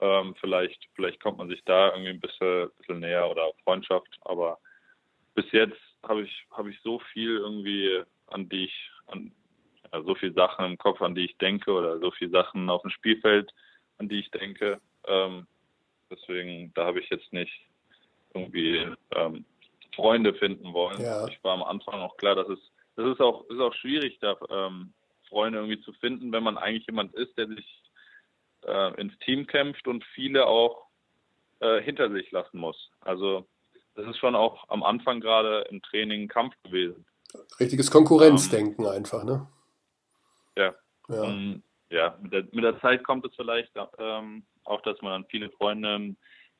Ähm, 0.00 0.34
vielleicht, 0.40 0.88
vielleicht 0.94 1.22
kommt 1.22 1.38
man 1.38 1.48
sich 1.48 1.62
da 1.64 1.90
irgendwie 1.90 2.10
ein 2.10 2.20
bisschen, 2.20 2.70
bisschen 2.78 3.00
näher 3.00 3.30
oder 3.30 3.52
Freundschaft. 3.62 4.18
Aber 4.22 4.58
bis 5.34 5.50
jetzt 5.52 5.80
habe 6.08 6.22
ich, 6.22 6.46
habe 6.50 6.70
ich 6.70 6.80
so 6.82 6.98
viel 7.12 7.36
irgendwie, 7.36 8.02
an 8.28 8.48
die 8.48 8.64
ich, 8.64 8.90
an, 9.06 9.32
ja, 9.92 10.02
so 10.02 10.14
viele 10.14 10.32
Sachen 10.32 10.64
im 10.64 10.78
Kopf, 10.78 11.00
an 11.02 11.14
die 11.14 11.26
ich 11.26 11.36
denke 11.38 11.72
oder 11.72 11.98
so 11.98 12.10
viele 12.10 12.30
Sachen 12.30 12.68
auf 12.70 12.82
dem 12.82 12.90
Spielfeld, 12.90 13.52
an 13.98 14.08
die 14.08 14.20
ich 14.20 14.30
denke. 14.30 14.80
Ähm, 15.06 15.46
deswegen, 16.10 16.72
da 16.74 16.86
habe 16.86 17.00
ich 17.00 17.08
jetzt 17.10 17.32
nicht 17.32 17.52
irgendwie 18.34 18.86
ähm, 19.14 19.44
Freunde 19.94 20.34
finden 20.34 20.72
wollen. 20.72 21.00
Ja. 21.00 21.26
Ich 21.28 21.42
war 21.44 21.52
am 21.52 21.62
Anfang 21.62 22.00
auch 22.00 22.16
klar, 22.16 22.34
dass 22.34 22.48
es 22.48 22.58
das 22.96 23.06
ist 23.06 23.20
auch, 23.20 23.44
ist 23.48 23.60
auch 23.60 23.74
schwierig, 23.74 24.18
da 24.20 24.36
ähm, 24.50 24.92
Freunde 25.28 25.58
irgendwie 25.58 25.80
zu 25.80 25.92
finden, 25.94 26.32
wenn 26.32 26.44
man 26.44 26.58
eigentlich 26.58 26.86
jemand 26.86 27.12
ist, 27.14 27.36
der 27.36 27.48
sich 27.48 27.82
äh, 28.66 29.00
ins 29.00 29.18
Team 29.18 29.46
kämpft 29.46 29.88
und 29.88 30.04
viele 30.14 30.46
auch 30.46 30.86
äh, 31.60 31.80
hinter 31.82 32.10
sich 32.10 32.30
lassen 32.30 32.58
muss. 32.58 32.90
Also 33.00 33.46
das 33.94 34.06
ist 34.06 34.18
schon 34.18 34.34
auch 34.34 34.68
am 34.68 34.82
Anfang 34.82 35.20
gerade 35.20 35.66
im 35.70 35.82
Training 35.82 36.22
ein 36.22 36.28
Kampf 36.28 36.54
gewesen. 36.64 37.04
Richtiges 37.58 37.90
Konkurrenzdenken 37.90 38.84
ähm, 38.84 38.90
einfach, 38.90 39.24
ne? 39.24 39.46
Ja. 40.56 40.74
Ja, 41.08 41.22
und, 41.22 41.62
ja 41.90 42.18
mit, 42.22 42.32
der, 42.32 42.42
mit 42.52 42.64
der 42.64 42.80
Zeit 42.80 43.04
kommt 43.04 43.26
es 43.26 43.34
vielleicht 43.34 43.72
ähm, 43.98 44.44
auch, 44.64 44.80
dass 44.82 45.00
man 45.02 45.12
dann 45.12 45.30
viele 45.30 45.50
Freunde 45.50 46.14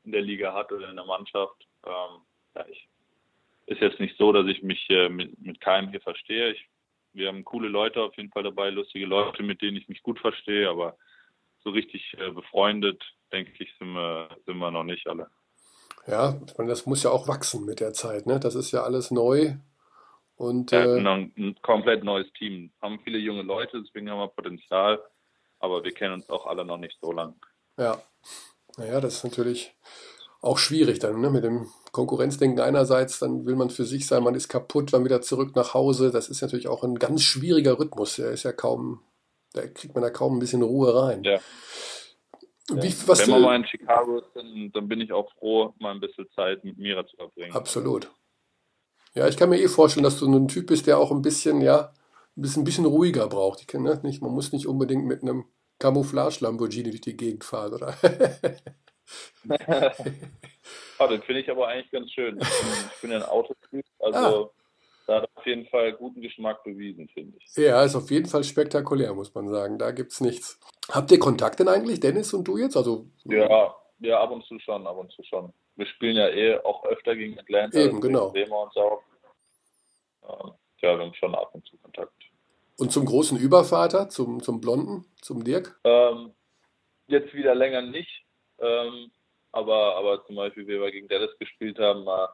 in 0.04 0.12
der 0.12 0.22
Liga 0.22 0.52
hat 0.52 0.70
oder 0.72 0.90
in 0.90 0.96
der 0.96 1.04
Mannschaft. 1.06 1.66
Ähm, 1.86 2.20
ja, 2.56 2.66
ich 2.68 2.88
ist 3.66 3.80
jetzt 3.80 4.00
nicht 4.00 4.16
so, 4.18 4.32
dass 4.32 4.46
ich 4.46 4.62
mich 4.62 4.88
äh, 4.90 5.08
mit, 5.08 5.40
mit 5.40 5.60
keinem 5.60 5.88
hier 5.90 6.00
verstehe. 6.00 6.52
Ich, 6.52 6.68
wir 7.12 7.28
haben 7.28 7.44
coole 7.44 7.68
Leute 7.68 8.02
auf 8.02 8.16
jeden 8.16 8.30
Fall 8.30 8.42
dabei, 8.42 8.70
lustige 8.70 9.06
Leute, 9.06 9.42
mit 9.42 9.62
denen 9.62 9.76
ich 9.76 9.88
mich 9.88 10.02
gut 10.02 10.18
verstehe, 10.18 10.68
aber 10.68 10.96
so 11.62 11.70
richtig 11.70 12.14
äh, 12.18 12.30
befreundet, 12.30 13.02
denke 13.32 13.52
ich, 13.58 13.72
sind 13.78 13.92
wir, 13.92 14.28
sind 14.44 14.58
wir 14.58 14.70
noch 14.70 14.84
nicht 14.84 15.06
alle. 15.06 15.30
Ja, 16.06 16.38
ich 16.46 16.56
meine, 16.58 16.70
das 16.70 16.86
muss 16.86 17.02
ja 17.02 17.10
auch 17.10 17.28
wachsen 17.28 17.64
mit 17.64 17.80
der 17.80 17.92
Zeit, 17.92 18.26
ne? 18.26 18.38
Das 18.38 18.54
ist 18.54 18.72
ja 18.72 18.82
alles 18.82 19.10
neu. 19.10 19.54
Und, 20.36 20.72
ja, 20.72 20.84
äh, 20.84 20.96
genau, 20.96 21.14
ein 21.14 21.56
komplett 21.62 22.04
neues 22.04 22.26
Team. 22.38 22.72
Haben 22.82 23.00
viele 23.04 23.18
junge 23.18 23.42
Leute, 23.42 23.82
deswegen 23.82 24.10
haben 24.10 24.18
wir 24.18 24.28
Potenzial, 24.28 25.00
aber 25.60 25.84
wir 25.84 25.92
kennen 25.92 26.14
uns 26.14 26.28
auch 26.28 26.46
alle 26.46 26.64
noch 26.64 26.78
nicht 26.78 26.98
so 27.00 27.12
lang. 27.12 27.34
Ja, 27.78 28.02
naja, 28.76 29.00
das 29.00 29.16
ist 29.16 29.24
natürlich 29.24 29.74
auch 30.40 30.58
schwierig 30.58 30.98
dann, 30.98 31.20
ne? 31.20 31.30
Mit 31.30 31.44
dem 31.44 31.68
Konkurrenzdenken 31.92 32.60
einerseits, 32.60 33.20
dann 33.20 33.46
will 33.46 33.56
man 33.56 33.70
für 33.70 33.84
sich 33.84 34.06
sein, 34.06 34.24
man 34.24 34.34
ist 34.34 34.48
kaputt, 34.48 34.92
dann 34.92 35.04
wieder 35.04 35.22
zurück 35.22 35.56
nach 35.56 35.72
Hause. 35.72 36.10
Das 36.10 36.28
ist 36.28 36.42
natürlich 36.42 36.68
auch 36.68 36.82
ein 36.82 36.96
ganz 36.96 37.22
schwieriger 37.22 37.78
Rhythmus. 37.78 38.16
Der 38.16 38.30
ist 38.30 38.42
ja 38.42 38.52
kaum, 38.52 39.00
da 39.52 39.66
kriegt 39.66 39.94
man 39.94 40.02
da 40.02 40.10
kaum 40.10 40.36
ein 40.36 40.40
bisschen 40.40 40.62
Ruhe 40.62 40.94
rein. 40.94 41.22
Ja. 41.22 41.38
Wie. 42.70 42.92
Wenn 43.06 43.30
man 43.30 43.42
mal 43.42 43.56
in 43.56 43.66
Chicago 43.66 44.18
ist, 44.18 44.30
dann, 44.34 44.70
dann, 44.72 44.88
bin 44.88 45.00
ich 45.00 45.12
auch 45.12 45.30
froh, 45.34 45.74
mal 45.78 45.92
ein 45.92 46.00
bisschen 46.00 46.26
Zeit 46.30 46.64
mit 46.64 46.78
Mira 46.78 47.06
zu 47.06 47.16
verbringen. 47.16 47.54
Absolut. 47.54 48.10
Ja, 49.14 49.28
ich 49.28 49.36
kann 49.36 49.50
mir 49.50 49.60
eh 49.60 49.68
vorstellen, 49.68 50.04
dass 50.04 50.18
du 50.18 50.26
ein 50.26 50.48
Typ 50.48 50.66
bist, 50.66 50.86
der 50.86 50.98
auch 50.98 51.10
ein 51.10 51.22
bisschen, 51.22 51.60
ja, 51.60 51.92
ein 52.36 52.42
bisschen, 52.42 52.62
ein 52.62 52.64
bisschen 52.64 52.86
ruhiger 52.86 53.28
braucht. 53.28 53.60
Ich 53.60 53.66
kenne 53.66 54.00
nicht, 54.02 54.22
man 54.22 54.32
muss 54.32 54.52
nicht 54.52 54.66
unbedingt 54.66 55.04
mit 55.04 55.22
einem 55.22 55.44
Camouflage-Lamborghini 55.78 56.90
durch 56.90 57.02
die 57.02 57.16
Gegend 57.16 57.44
fahren, 57.44 57.74
oder? 57.74 57.96
ah, 60.98 61.06
den 61.06 61.22
finde 61.22 61.42
ich 61.42 61.50
aber 61.50 61.68
eigentlich 61.68 61.90
ganz 61.90 62.10
schön. 62.10 62.40
Ich 62.40 63.00
bin, 63.02 63.12
ein 63.12 63.22
Autotyp, 63.22 63.84
also 63.98 64.18
ah. 64.18 64.50
Da 65.06 65.16
hat 65.20 65.30
auf 65.34 65.46
jeden 65.46 65.66
Fall 65.66 65.92
guten 65.92 66.20
Geschmack 66.20 66.64
bewiesen, 66.64 67.08
finde 67.08 67.36
ich. 67.38 67.56
Ja, 67.56 67.82
ist 67.82 67.94
auf 67.94 68.10
jeden 68.10 68.26
Fall 68.26 68.44
spektakulär, 68.44 69.12
muss 69.14 69.34
man 69.34 69.48
sagen. 69.48 69.78
Da 69.78 69.90
gibt 69.90 70.12
es 70.12 70.20
nichts. 70.20 70.58
Habt 70.90 71.10
ihr 71.10 71.18
Kontakt 71.18 71.60
denn 71.60 71.68
eigentlich, 71.68 72.00
Dennis 72.00 72.32
und 72.32 72.44
du 72.44 72.56
jetzt? 72.56 72.76
Also, 72.76 73.06
ja, 73.24 73.74
ja, 74.00 74.20
ab 74.20 74.30
und 74.30 74.44
zu 74.46 74.58
schon, 74.58 74.86
ab 74.86 74.96
und 74.96 75.12
zu 75.12 75.22
schon. 75.24 75.52
Wir 75.76 75.86
spielen 75.86 76.16
ja 76.16 76.28
eh 76.28 76.58
auch 76.58 76.84
öfter 76.84 77.16
gegen 77.16 77.38
Atlanta. 77.38 77.78
Eben, 77.78 78.00
genau. 78.00 78.30
Sehen 78.32 78.48
wir 78.48 78.62
uns 78.62 78.76
auch. 78.76 79.02
Ja, 80.82 80.96
wir 80.96 81.04
haben 81.04 81.14
schon 81.14 81.34
ab 81.34 81.50
und 81.52 81.66
zu 81.66 81.76
Kontakt. 81.78 82.12
Und 82.78 82.90
zum 82.90 83.04
großen 83.04 83.38
Übervater, 83.38 84.08
zum, 84.08 84.42
zum 84.42 84.60
Blonden, 84.60 85.04
zum 85.20 85.44
Dirk? 85.44 85.78
Ähm, 85.84 86.32
jetzt 87.06 87.32
wieder 87.34 87.54
länger 87.54 87.82
nicht. 87.82 88.24
Ähm, 88.58 89.10
aber, 89.52 89.96
aber 89.96 90.26
zum 90.26 90.36
Beispiel, 90.36 90.66
wie 90.66 90.80
wir 90.80 90.90
gegen 90.90 91.08
Dallas 91.08 91.36
gespielt 91.38 91.78
haben, 91.78 92.04
mal 92.04 92.28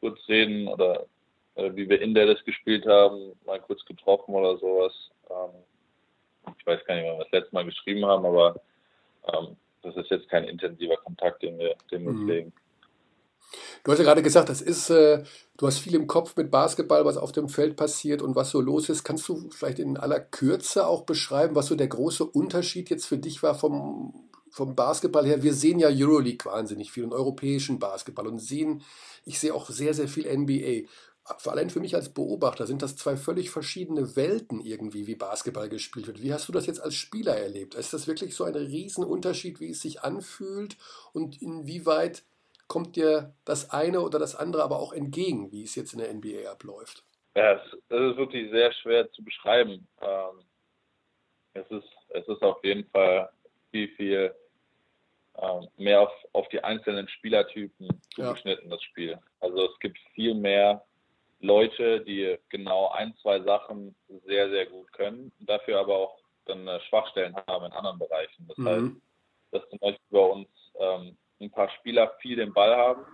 kurz 0.00 0.18
reden 0.28 0.68
oder 0.68 1.06
wie 1.76 1.88
wir 1.88 2.00
in 2.00 2.14
Dallas 2.14 2.42
gespielt 2.44 2.86
haben, 2.86 3.32
mal 3.46 3.60
kurz 3.60 3.84
getroffen 3.84 4.34
oder 4.34 4.58
sowas. 4.58 4.92
Ähm, 5.30 6.54
ich 6.58 6.66
weiß 6.66 6.84
gar 6.86 6.94
nicht, 6.94 7.04
wann 7.04 7.18
wir 7.18 7.24
das 7.24 7.32
letzte 7.32 7.54
Mal 7.54 7.64
geschrieben 7.64 8.04
haben, 8.06 8.24
aber 8.24 8.60
ähm, 9.32 9.56
das 9.82 9.96
ist 9.96 10.10
jetzt 10.10 10.28
kein 10.28 10.44
intensiver 10.44 10.96
Kontakt, 10.96 11.42
den 11.42 11.58
wir, 11.58 11.74
den 11.90 12.04
wir 12.04 12.12
mhm. 12.12 12.26
pflegen. 12.26 12.52
Du 13.82 13.90
hast 13.90 13.98
ja 13.98 14.04
gerade 14.04 14.22
gesagt, 14.22 14.48
das 14.48 14.60
ist, 14.60 14.90
äh, 14.90 15.24
du 15.56 15.66
hast 15.66 15.78
viel 15.78 15.94
im 15.94 16.06
Kopf 16.06 16.36
mit 16.36 16.50
Basketball, 16.50 17.04
was 17.04 17.16
auf 17.16 17.32
dem 17.32 17.48
Feld 17.48 17.76
passiert 17.76 18.22
und 18.22 18.36
was 18.36 18.50
so 18.50 18.60
los 18.60 18.88
ist. 18.88 19.04
Kannst 19.04 19.28
du 19.28 19.50
vielleicht 19.50 19.78
in 19.78 19.96
aller 19.96 20.20
Kürze 20.20 20.86
auch 20.86 21.02
beschreiben, 21.02 21.56
was 21.56 21.66
so 21.66 21.74
der 21.74 21.88
große 21.88 22.24
Unterschied 22.24 22.90
jetzt 22.90 23.06
für 23.06 23.18
dich 23.18 23.42
war 23.42 23.54
vom, 23.54 24.28
vom 24.50 24.76
Basketball 24.76 25.26
her? 25.26 25.42
Wir 25.42 25.54
sehen 25.54 25.78
ja 25.78 25.88
Euroleague 25.88 26.44
wahnsinnig 26.44 26.92
viel 26.92 27.04
und 27.04 27.12
europäischen 27.12 27.78
Basketball 27.78 28.26
und 28.26 28.38
sehen, 28.38 28.82
ich 29.24 29.40
sehe 29.40 29.54
auch 29.54 29.68
sehr, 29.68 29.94
sehr 29.94 30.08
viel 30.08 30.26
NBA. 30.26 30.88
Vor 31.38 31.52
allem 31.52 31.70
für 31.70 31.80
mich 31.80 31.94
als 31.94 32.12
Beobachter 32.12 32.66
sind 32.66 32.82
das 32.82 32.96
zwei 32.96 33.16
völlig 33.16 33.50
verschiedene 33.50 34.16
Welten 34.16 34.60
irgendwie, 34.60 35.06
wie 35.06 35.14
Basketball 35.14 35.68
gespielt 35.68 36.06
wird. 36.06 36.22
Wie 36.22 36.32
hast 36.32 36.48
du 36.48 36.52
das 36.52 36.66
jetzt 36.66 36.80
als 36.80 36.94
Spieler 36.94 37.36
erlebt? 37.36 37.74
Ist 37.74 37.92
das 37.92 38.06
wirklich 38.06 38.34
so 38.34 38.44
ein 38.44 38.54
Riesenunterschied, 38.54 39.60
wie 39.60 39.70
es 39.70 39.80
sich 39.80 40.02
anfühlt 40.02 40.76
und 41.12 41.40
inwieweit 41.40 42.24
kommt 42.68 42.96
dir 42.96 43.34
das 43.44 43.70
eine 43.70 44.00
oder 44.00 44.18
das 44.18 44.36
andere 44.36 44.62
aber 44.62 44.78
auch 44.78 44.92
entgegen, 44.92 45.50
wie 45.50 45.64
es 45.64 45.74
jetzt 45.74 45.92
in 45.92 45.98
der 45.98 46.12
NBA 46.14 46.50
abläuft? 46.50 47.04
Ja, 47.34 47.54
es, 47.54 47.72
ist 47.72 48.16
wirklich 48.16 48.50
sehr 48.50 48.72
schwer 48.72 49.10
zu 49.12 49.24
beschreiben. 49.24 49.88
Ähm, 50.00 50.44
es, 51.54 51.68
ist, 51.70 51.88
es 52.10 52.28
ist 52.28 52.42
auf 52.42 52.62
jeden 52.64 52.88
Fall 52.90 53.28
viel, 53.70 53.88
viel 53.96 54.34
ähm, 55.36 55.68
mehr 55.76 56.02
auf, 56.02 56.12
auf 56.32 56.48
die 56.48 56.62
einzelnen 56.62 57.08
Spielertypen 57.08 57.88
zugeschnitten, 58.14 58.68
ja. 58.68 58.76
das 58.76 58.82
Spiel. 58.82 59.18
Also 59.40 59.70
es 59.70 59.78
gibt 59.80 59.98
viel 60.14 60.34
mehr 60.34 60.84
Leute, 61.40 62.00
die 62.02 62.36
genau 62.48 62.90
ein, 62.90 63.14
zwei 63.22 63.40
Sachen 63.40 63.94
sehr, 64.26 64.50
sehr 64.50 64.66
gut 64.66 64.92
können, 64.92 65.32
dafür 65.40 65.80
aber 65.80 65.96
auch 65.96 66.18
dann 66.46 66.68
Schwachstellen 66.88 67.34
haben 67.46 67.66
in 67.66 67.72
anderen 67.72 67.98
Bereichen. 67.98 68.46
Das 68.48 68.58
mhm. 68.58 68.66
heißt, 68.66 68.96
dass 69.52 69.68
zum 69.70 69.78
Beispiel 69.78 70.06
bei 70.10 70.18
uns 70.18 70.48
ähm, 70.78 71.16
ein 71.40 71.50
paar 71.50 71.70
Spieler 71.70 72.16
viel 72.20 72.36
den 72.36 72.52
Ball 72.52 72.76
haben. 72.76 73.04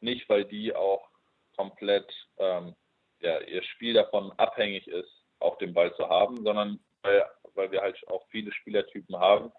Nicht, 0.00 0.28
weil 0.28 0.44
die 0.44 0.74
auch 0.74 1.08
komplett 1.56 2.10
ähm, 2.38 2.74
ja, 3.20 3.40
ihr 3.40 3.62
Spiel 3.62 3.94
davon 3.94 4.32
abhängig 4.32 4.86
ist, 4.88 5.10
auch 5.40 5.58
den 5.58 5.74
Ball 5.74 5.94
zu 5.96 6.08
haben, 6.08 6.42
sondern 6.42 6.80
weil, 7.02 7.24
weil 7.54 7.70
wir 7.70 7.80
halt 7.82 7.96
auch 8.08 8.26
viele 8.30 8.52
Spielertypen 8.52 9.16
haben, 9.16 9.52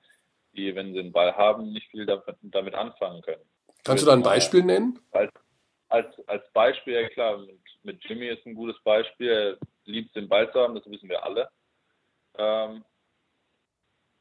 die, 0.54 0.76
wenn 0.76 0.94
sie 0.94 1.02
den 1.02 1.12
Ball 1.12 1.36
haben, 1.36 1.72
nicht 1.72 1.90
viel 1.90 2.06
damit, 2.06 2.24
damit 2.42 2.74
anfangen 2.74 3.22
können. 3.22 3.44
Kannst 3.84 4.04
du 4.04 4.08
da 4.08 4.13
ein 4.13 4.24
Beispiel 4.24 4.63
nennen? 4.63 5.00
Als, 5.12 5.32
als, 5.90 6.28
als 6.28 6.52
Beispiel, 6.52 6.94
ja 6.94 7.10
klar, 7.10 7.40
mit, 7.88 8.04
Jimmy 8.04 8.28
ist 8.28 8.45
ein 8.45 8.54
gutes 8.54 8.80
Beispiel. 8.84 9.30
Er 9.30 9.58
liebt 9.86 10.15
den 10.15 10.30
Ball 10.30 10.52
zu 10.52 10.60
haben, 10.60 10.76
das 10.76 10.86
wissen 10.89 11.10
wir 11.10 11.23
alle. 11.23 11.50
Ähm, 12.38 12.84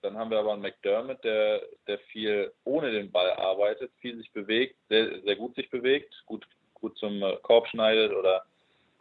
dann 0.00 0.16
haben 0.16 0.30
wir 0.30 0.38
aber 0.38 0.52
einen 0.52 0.62
McDermott, 0.62 1.22
der, 1.24 1.62
der 1.86 1.98
viel 2.10 2.52
ohne 2.64 2.92
den 2.92 3.10
Ball 3.10 3.32
arbeitet, 3.32 3.92
viel 3.98 4.16
sich 4.16 4.32
bewegt, 4.32 4.76
sehr, 4.88 5.20
sehr 5.22 5.36
gut 5.36 5.54
sich 5.56 5.68
bewegt, 5.68 6.14
gut, 6.26 6.46
gut 6.74 6.96
zum 6.96 7.22
äh, 7.22 7.36
Korb 7.42 7.66
schneidet 7.68 8.14
oder 8.14 8.44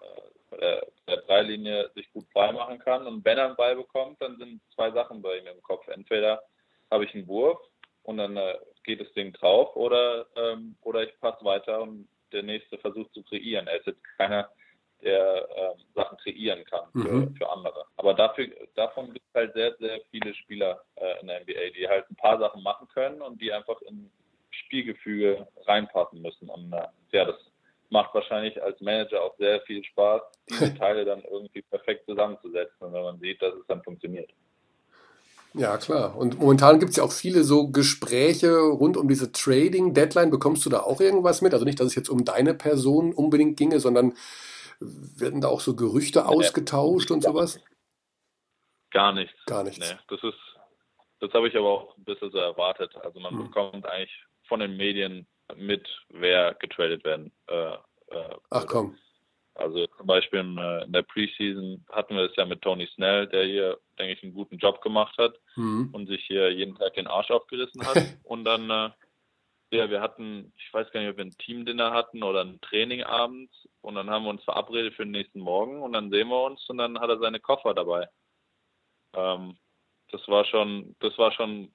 äh, 0.01 0.58
der, 0.58 0.88
der 1.08 1.17
Dreilinie 1.17 1.91
sich 1.93 2.12
gut 2.12 2.25
frei 2.34 2.51
machen 2.51 2.80
kann. 2.80 3.06
Und 3.06 3.23
wenn 3.23 3.38
er 3.38 3.45
einen 3.45 3.56
Ball 3.56 3.75
bekommt, 3.75 4.19
dann 4.21 4.38
sind 4.38 4.62
zwei 4.73 4.91
Sachen 4.91 5.21
bei 5.21 5.38
ihm 5.38 5.47
im 5.47 5.62
Kopf. 5.62 5.88
Entweder 5.88 6.41
habe 6.89 7.06
ich 7.06 7.13
einen 7.13 7.28
Wurf 7.28 7.60
und 8.04 8.17
dann 8.17 8.36
äh, 8.36 8.58
geht 8.84 8.99
das 8.99 9.12
Ding 9.13 9.32
drauf 9.34 9.75
oder, 9.75 10.25
ähm, 10.36 10.75
oder 10.82 11.04
ich 11.04 11.19
passe 11.19 11.45
weiter 11.45 11.82
und 11.82 12.08
der 12.36 12.43
nächste 12.43 12.78
versucht 12.78 13.13
zu 13.13 13.24
kreieren. 13.24 13.67
Er 13.67 13.80
ist 13.80 13.88
jetzt 13.88 14.04
keiner, 14.17 14.50
der 15.02 15.48
äh, 15.50 15.76
Sachen 15.93 16.17
kreieren 16.17 16.63
kann 16.65 16.89
für, 16.91 17.12
mhm. 17.12 17.36
für 17.36 17.50
andere. 17.50 17.86
Aber 17.98 18.13
dafür, 18.13 18.48
davon 18.76 19.13
gibt 19.13 19.26
es 19.28 19.34
halt 19.34 19.54
sehr, 19.54 19.76
sehr 19.78 20.02
viele 20.12 20.34
Spieler 20.36 20.84
äh, 20.95 21.21
in 21.21 21.28
der 21.28 21.41
NBA, 21.41 21.69
die 21.78 21.88
halt 21.88 22.10
ein 22.10 22.15
paar 22.15 22.39
Sachen 22.39 22.63
machen 22.63 22.88
können 22.93 23.21
und 23.21 23.41
die 23.41 23.52
einfach 23.52 23.82
in 23.84 24.10
Spielgefüge 24.52 25.48
reinpassen 25.65 26.21
müssen. 26.21 26.50
Und 26.50 26.74
äh, 26.74 26.88
ja, 27.12 27.26
das 27.26 27.36
macht 27.89 28.13
wahrscheinlich 28.13 28.62
als 28.62 28.80
Manager 28.82 29.24
auch 29.24 29.38
sehr 29.38 29.62
viel 29.62 29.84
Spaß, 29.84 30.21
diese 30.50 30.74
Teile 30.78 31.06
dann 31.06 31.21
irgendwie 31.24 31.62
perfekt 31.62 32.06
zusammenzusetzen 32.06 32.93
wenn 32.93 33.04
man 33.04 33.19
sieht, 33.19 33.41
dass 33.41 33.54
es 33.54 33.67
dann 33.67 33.84
funktioniert. 33.84 34.32
Ja, 35.58 35.78
klar. 35.78 36.18
Und 36.18 36.39
momentan 36.39 36.80
gibt 36.80 36.91
es 36.91 36.98
ja 36.98 37.04
auch 37.04 37.13
viele 37.13 37.44
so 37.44 37.70
Gespräche 37.70 38.58
rund 38.58 38.98
um 38.98 39.08
diese 39.08 39.32
Trading-Deadline. 39.32 40.30
Bekommst 40.30 40.65
du 40.65 40.70
da 40.70 40.82
auch 40.82 41.00
irgendwas 41.00 41.41
mit? 41.41 41.54
Also 41.54 41.63
nicht, 41.63 41.80
dass 41.80 41.88
es 41.88 41.96
jetzt 41.96 42.10
um 42.10 42.26
deine 42.26 42.54
Person 42.54 43.13
unbedingt 43.13 43.58
ginge, 43.58 43.80
sondern 43.80 44.13
werden 44.80 45.39
da 45.39 45.48
auch 45.48 45.62
so 45.62 45.76
Gerüchte 45.76 46.28
ausgetauscht 46.28 47.10
und 47.10 47.24
sowas? 47.24 47.62
Gar 48.91 49.13
nichts. 49.13 49.46
Gar 49.46 49.63
nichts. 49.63 49.80
Nee, 49.80 49.98
das 50.10 50.24
ist, 50.24 50.38
das 51.22 51.32
habe 51.34 51.48
ich 51.48 51.56
aber 51.56 51.70
auch 51.70 51.98
ein 51.98 52.04
bisschen 52.04 52.32
so 52.32 52.38
erwartet. 52.38 52.94
Also 52.98 53.20
man 53.22 53.38
hm. 53.38 53.46
bekommt 53.46 53.86
eigentlich 53.86 54.26
von 54.48 54.60
den 54.60 54.76
Medien 54.76 55.26
mit, 55.56 55.88
wer 56.10 56.54
getradet 56.56 57.06
werden. 57.06 57.32
Äh, 57.48 57.74
äh, 58.08 58.36
Ach 58.50 58.65
komm. 58.68 58.98
Also 59.56 59.88
zum 59.88 60.06
Beispiel 60.06 60.39
in, 60.41 60.58
äh, 60.58 60.84
in, 60.84 60.91
der 60.91 61.04
Preseason 61.04 61.86
hatten 61.89 62.15
wir 62.15 62.24
es 62.24 62.36
ja 62.36 62.46
mit 62.46 62.62
Tony 62.62 62.88
Snell, 62.94 63.28
der 63.28 63.46
hier, 63.46 63.78
denke 63.98 64.13
ich, 64.13 64.24
einen 64.24 64.34
guten 64.34 64.58
Job 64.58 64.82
gemacht 64.82 65.18
hat 65.18 65.39
mhm. 65.56 65.89
und 65.94 66.08
sich 66.08 66.24
hier 66.26 66.52
jeden 66.52 66.76
Tag 66.76 66.94
den 66.96 67.08
Arsch 67.08 67.32
aufgerissen 67.32 67.86
hat. 67.88 67.96
und 68.24 68.44
dann 68.44 68.70
äh, 68.70 68.89
ja, 69.72 69.89
wir 69.89 70.02
hatten, 70.02 70.54
ich 70.58 70.74
weiß 70.74 70.91
gar 70.91 71.00
nicht, 71.00 71.10
ob 71.10 71.18
wir 71.18 71.26
ein 71.26 71.38
Teamdinner 71.38 71.91
hatten 71.91 72.24
oder 72.24 72.41
ein 72.41 72.62
Training 72.62 73.04
abends 73.04 73.68
und 73.82 73.96
dann 73.96 74.10
haben 74.10 74.24
wir 74.24 74.30
uns 74.30 74.44
verabredet 74.44 74.94
für 74.94 75.04
den 75.04 75.12
nächsten 75.12 75.39
Morgen 75.39 75.82
und 75.82 75.94
dann 75.94 76.12
sehen 76.12 76.30
wir 76.30 76.44
uns 76.44 76.68
und 76.70 76.78
dann 76.78 77.00
hat 77.00 77.10
er 77.10 77.20
seine 77.20 77.39
Koffer 77.39 77.74
dabei. 77.74 78.08
Ähm, 79.13 79.58
das 80.12 80.28
war 80.28 80.46
schon, 80.46 80.96
das 81.00 81.18
war 81.18 81.32
schon, 81.32 81.74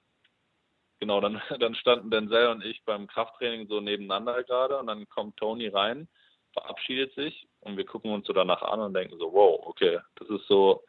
genau, 0.99 1.19
dann, 1.19 1.41
dann 1.59 1.75
standen 1.75 2.11
Denzel 2.11 2.47
und 2.47 2.63
ich 2.63 2.83
beim 2.85 3.07
Krafttraining 3.07 3.67
so 3.67 3.81
nebeneinander 3.81 4.43
gerade 4.43 4.77
und 4.79 4.87
dann 4.87 5.07
kommt 5.09 5.37
Tony 5.37 5.67
rein, 5.67 6.07
verabschiedet 6.53 7.13
sich 7.15 7.47
und 7.61 7.77
wir 7.77 7.85
gucken 7.85 8.11
uns 8.11 8.27
so 8.27 8.33
danach 8.33 8.61
an 8.61 8.79
und 8.79 8.93
denken 8.93 9.17
so, 9.17 9.31
wow, 9.31 9.59
okay, 9.65 9.99
das 10.15 10.29
ist 10.29 10.47
so 10.47 10.83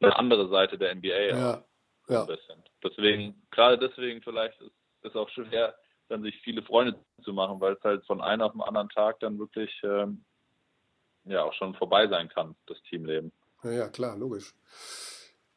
eine 0.00 0.16
andere 0.16 0.48
Seite 0.48 0.78
der 0.78 0.94
NBA. 0.94 1.08
Ja, 1.08 1.64
ja. 2.08 2.26
Deswegen, 2.82 3.40
gerade 3.50 3.78
deswegen 3.78 4.22
vielleicht 4.22 4.60
ist 4.60 4.72
es 5.02 5.14
auch 5.14 5.28
schwer, 5.28 5.74
dann 6.08 6.22
sich 6.22 6.36
viele 6.42 6.62
Freunde 6.62 6.98
zu 7.22 7.32
machen, 7.32 7.60
weil 7.60 7.74
es 7.74 7.82
halt 7.82 8.04
von 8.06 8.20
einem 8.20 8.42
auf 8.42 8.52
den 8.52 8.62
anderen 8.62 8.88
Tag 8.88 9.20
dann 9.20 9.38
wirklich 9.38 9.70
ähm, 9.84 10.24
ja 11.24 11.44
auch 11.44 11.54
schon 11.54 11.74
vorbei 11.74 12.08
sein 12.08 12.28
kann, 12.28 12.54
das 12.66 12.80
Teamleben. 12.88 13.32
Ja, 13.62 13.70
ja, 13.70 13.88
klar, 13.88 14.16
logisch. 14.16 14.54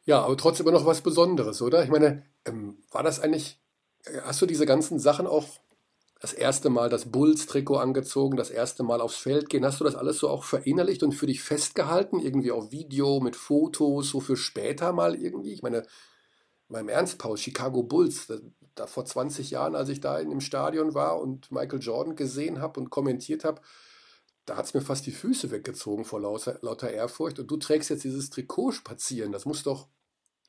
Ja, 0.06 0.22
aber 0.22 0.38
trotzdem 0.38 0.68
immer 0.68 0.78
noch 0.78 0.86
was 0.86 1.02
Besonderes, 1.02 1.62
oder? 1.62 1.84
Ich 1.84 1.90
meine, 1.90 2.24
ähm, 2.46 2.78
war 2.92 3.02
das 3.02 3.20
eigentlich, 3.20 3.60
äh, 4.06 4.22
hast 4.22 4.42
du 4.42 4.46
diese 4.46 4.66
ganzen 4.66 5.00
Sachen 5.00 5.26
auch 5.26 5.60
das 6.26 6.34
erste 6.34 6.72
Mal 6.72 6.90
das 6.90 7.12
Bulls-Trikot 7.12 7.78
angezogen, 7.78 8.36
das 8.36 8.50
erste 8.50 8.82
Mal 8.82 9.00
aufs 9.00 9.18
Feld 9.18 9.48
gehen, 9.48 9.64
hast 9.64 9.80
du 9.80 9.84
das 9.84 9.94
alles 9.94 10.18
so 10.18 10.28
auch 10.28 10.44
verinnerlicht 10.44 11.04
und 11.04 11.12
für 11.12 11.28
dich 11.28 11.44
festgehalten, 11.44 12.20
irgendwie 12.20 12.52
auf 12.52 12.72
Video, 12.72 13.20
mit 13.20 13.36
Fotos, 13.36 14.10
so 14.10 14.20
für 14.20 14.36
später 14.36 14.92
mal 14.92 15.14
irgendwie? 15.14 15.54
Ich 15.54 15.62
meine, 15.62 15.86
beim 16.68 16.90
Ernst, 16.90 17.20
Paul, 17.20 17.38
Chicago 17.38 17.84
Bulls, 17.84 18.34
da 18.74 18.88
vor 18.88 19.06
20 19.06 19.52
Jahren, 19.52 19.76
als 19.76 19.90
ich 19.90 20.00
da 20.00 20.18
in 20.18 20.32
dem 20.32 20.42
Stadion 20.42 20.96
war 20.96 21.22
und 21.22 21.52
Michael 21.52 21.80
Jordan 21.80 22.16
gesehen 22.16 22.60
habe 22.60 22.80
und 22.80 22.90
kommentiert 22.90 23.46
habe, 23.46 23.62
da 24.48 24.58
hat 24.58 24.66
es 24.66 24.74
mir 24.74 24.82
fast 24.82 25.06
die 25.06 25.12
Füße 25.12 25.52
weggezogen 25.52 26.06
vor 26.06 26.22
lauter, 26.22 26.58
lauter 26.64 26.90
Ehrfurcht. 26.90 27.38
Und 27.38 27.52
du 27.52 27.58
trägst 27.58 27.92
jetzt 27.92 28.04
dieses 28.04 28.32
Trikot 28.32 28.72
spazieren. 28.72 29.32
Das 29.32 29.46
muss 29.46 29.62
doch 29.62 29.88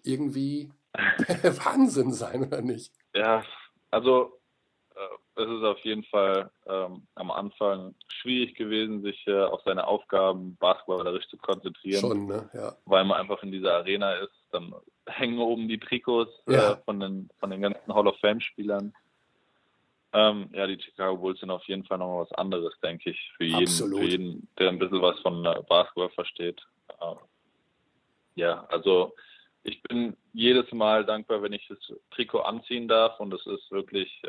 irgendwie 0.02 0.72
Wahnsinn 0.94 2.14
sein, 2.14 2.44
oder 2.46 2.62
nicht? 2.62 2.94
Ja, 3.12 3.44
also 3.90 4.40
es 5.36 5.48
ist 5.48 5.64
auf 5.64 5.78
jeden 5.80 6.04
Fall 6.04 6.50
ähm, 6.66 7.06
am 7.14 7.30
Anfang 7.30 7.94
schwierig 8.08 8.54
gewesen, 8.54 9.02
sich 9.02 9.26
äh, 9.26 9.42
auf 9.42 9.60
seine 9.64 9.86
Aufgaben 9.86 10.56
basketballerisch 10.56 11.28
zu 11.28 11.36
konzentrieren. 11.36 12.00
Schon, 12.00 12.26
ne? 12.26 12.48
Ja. 12.54 12.74
Weil 12.86 13.04
man 13.04 13.20
einfach 13.20 13.42
in 13.42 13.52
dieser 13.52 13.74
Arena 13.74 14.14
ist. 14.14 14.32
Dann 14.52 14.74
hängen 15.06 15.38
oben 15.38 15.68
die 15.68 15.78
Trikots 15.78 16.32
äh, 16.48 16.54
ja. 16.54 16.72
äh, 16.72 16.76
von, 16.84 17.00
den, 17.00 17.28
von 17.38 17.50
den 17.50 17.60
ganzen 17.60 17.94
Hall 17.94 18.06
of 18.06 18.18
Fame-Spielern. 18.20 18.94
Ähm, 20.14 20.48
ja, 20.52 20.66
die 20.66 20.80
Chicago 20.80 21.18
Bulls 21.18 21.40
sind 21.40 21.50
auf 21.50 21.64
jeden 21.64 21.84
Fall 21.84 21.98
nochmal 21.98 22.22
was 22.22 22.32
anderes, 22.32 22.72
denke 22.82 23.10
ich, 23.10 23.32
für 23.36 23.44
jeden, 23.44 23.66
für 23.66 24.02
jeden, 24.02 24.48
der 24.58 24.70
ein 24.70 24.78
bisschen 24.78 25.02
was 25.02 25.18
von 25.20 25.44
äh, 25.44 25.62
Basketball 25.68 26.08
versteht. 26.10 26.62
Ähm, 27.02 27.18
ja, 28.36 28.64
also 28.70 29.14
ich 29.64 29.82
bin 29.82 30.16
jedes 30.32 30.72
Mal 30.72 31.04
dankbar, 31.04 31.42
wenn 31.42 31.52
ich 31.52 31.66
das 31.68 31.78
Trikot 32.12 32.40
anziehen 32.40 32.88
darf 32.88 33.20
und 33.20 33.34
es 33.34 33.44
ist 33.46 33.70
wirklich, 33.70 34.22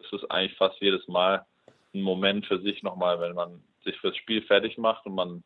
äh, 0.00 0.06
es 0.06 0.12
ist 0.12 0.30
eigentlich 0.30 0.56
fast 0.56 0.80
jedes 0.80 1.06
Mal 1.08 1.44
ein 1.94 2.02
Moment 2.02 2.46
für 2.46 2.60
sich 2.60 2.82
nochmal, 2.82 3.20
wenn 3.20 3.34
man 3.34 3.62
sich 3.84 3.96
fürs 3.98 4.16
Spiel 4.16 4.42
fertig 4.42 4.78
macht 4.78 5.06
und 5.06 5.14
man 5.14 5.42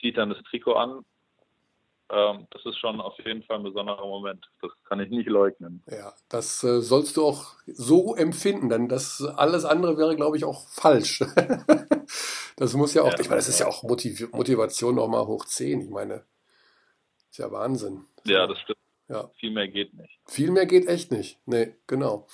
zieht 0.00 0.16
dann 0.16 0.30
das 0.30 0.42
Trikot 0.44 0.74
an 0.74 1.04
ähm, 2.10 2.46
das 2.50 2.64
ist 2.64 2.78
schon 2.78 3.00
auf 3.00 3.18
jeden 3.18 3.42
Fall 3.42 3.58
ein 3.58 3.62
besonderer 3.62 4.06
Moment. 4.06 4.48
Das 4.62 4.70
kann 4.88 5.00
ich 5.00 5.10
nicht 5.10 5.28
leugnen. 5.28 5.82
Ja, 5.90 6.14
das 6.30 6.64
äh, 6.64 6.80
sollst 6.80 7.16
du 7.16 7.26
auch 7.26 7.54
so 7.66 8.14
empfinden, 8.14 8.70
denn 8.70 8.88
das 8.88 9.22
alles 9.22 9.66
andere 9.66 9.98
wäre, 9.98 10.16
glaube 10.16 10.36
ich, 10.38 10.44
auch 10.44 10.68
falsch. 10.68 11.22
das 12.56 12.74
muss 12.74 12.94
ja 12.94 13.02
auch, 13.02 13.12
ja, 13.12 13.20
ich 13.20 13.28
meine, 13.28 13.38
das 13.38 13.48
ist 13.48 13.60
ja 13.60 13.66
auch 13.66 13.82
Motiv 13.82 14.32
Motivation 14.32 14.94
nochmal 14.94 15.26
hoch 15.26 15.44
10. 15.44 15.82
Ich 15.82 15.90
meine, 15.90 16.24
ist 17.30 17.38
ja 17.38 17.50
Wahnsinn. 17.52 18.06
Ja, 18.24 18.46
das 18.46 18.58
stimmt. 18.60 18.78
Ja. 19.08 19.30
Viel 19.38 19.50
mehr 19.50 19.68
geht 19.68 19.92
nicht. 19.94 20.18
Viel 20.26 20.50
mehr 20.50 20.66
geht 20.66 20.86
echt 20.86 21.12
nicht. 21.12 21.38
Nee, 21.44 21.74
genau. 21.86 22.26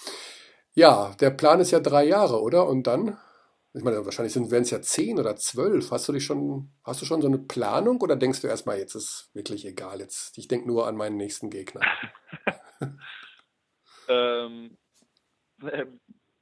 Ja, 0.75 1.15
der 1.21 1.31
Plan 1.31 1.61
ist 1.61 1.71
ja 1.71 1.81
drei 1.81 2.05
Jahre, 2.05 2.43
oder? 2.43 2.67
Und 2.67 2.87
dann? 2.87 3.17
Ich 3.73 3.83
meine, 3.83 4.05
wahrscheinlich 4.05 4.35
werden 4.37 4.63
es 4.63 4.71
ja 4.71 4.81
zehn 4.81 5.19
oder 5.19 5.35
zwölf. 5.37 5.91
Hast 5.91 6.09
du 6.09 6.13
dich 6.13 6.25
schon, 6.25 6.71
hast 6.85 7.03
du 7.03 7.07
schon 7.07 7.21
so 7.21 7.27
eine 7.27 7.39
Planung 7.39 8.01
oder 8.01 8.15
denkst 8.15 8.41
du 8.41 8.47
erstmal, 8.47 8.79
jetzt 8.79 8.95
ist 8.95 9.31
wirklich 9.35 9.67
egal, 9.67 9.99
jetzt, 9.99 10.39
ich 10.39 10.47
denke 10.47 10.69
nur 10.69 10.87
an 10.87 10.97
meinen 10.97 11.17
nächsten 11.17 11.51
Gegner? 11.51 11.81
ähm, 14.09 14.77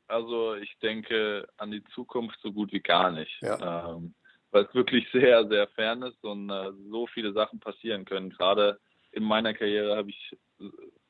also 0.09 0.55
ich 0.57 0.79
denke 0.83 1.49
an 1.57 1.71
die 1.71 1.85
Zukunft 1.95 2.39
so 2.43 2.53
gut 2.53 2.73
wie 2.73 2.81
gar 2.81 3.11
nicht. 3.11 3.41
Ja. 3.41 3.95
Ähm, 3.95 4.15
weil 4.51 4.67
es 4.67 4.75
wirklich 4.75 5.07
sehr, 5.13 5.49
sehr 5.49 5.67
fern 5.69 6.03
ist 6.03 6.23
und 6.23 6.51
äh, 6.51 6.71
so 6.91 7.07
viele 7.07 7.33
Sachen 7.33 7.59
passieren 7.61 8.05
können. 8.05 8.31
Gerade 8.31 8.79
in 9.11 9.25
meiner 9.25 9.55
Karriere 9.55 9.97
habe 9.97 10.11
ich 10.11 10.37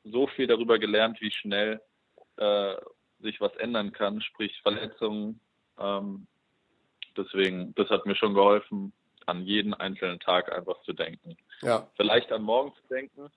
so 0.03 0.27
viel 0.27 0.47
darüber 0.47 0.79
gelernt, 0.79 1.19
wie 1.19 1.31
schnell 1.31 1.81
äh, 2.37 2.75
sich 3.23 3.41
was 3.41 3.55
ändern 3.55 3.91
kann, 3.91 4.21
sprich 4.21 4.61
Verletzungen, 4.61 5.39
ähm, 5.79 6.27
deswegen, 7.17 7.73
das 7.75 7.89
hat 7.89 8.05
mir 8.05 8.15
schon 8.15 8.33
geholfen, 8.33 8.93
an 9.25 9.41
jeden 9.43 9.73
einzelnen 9.73 10.19
Tag 10.19 10.51
einfach 10.51 10.81
zu 10.83 10.93
denken. 10.93 11.37
Ja. 11.61 11.87
Vielleicht 11.95 12.31
an 12.31 12.43
morgen 12.43 12.73
zu 12.75 12.93
denken. 12.93 13.29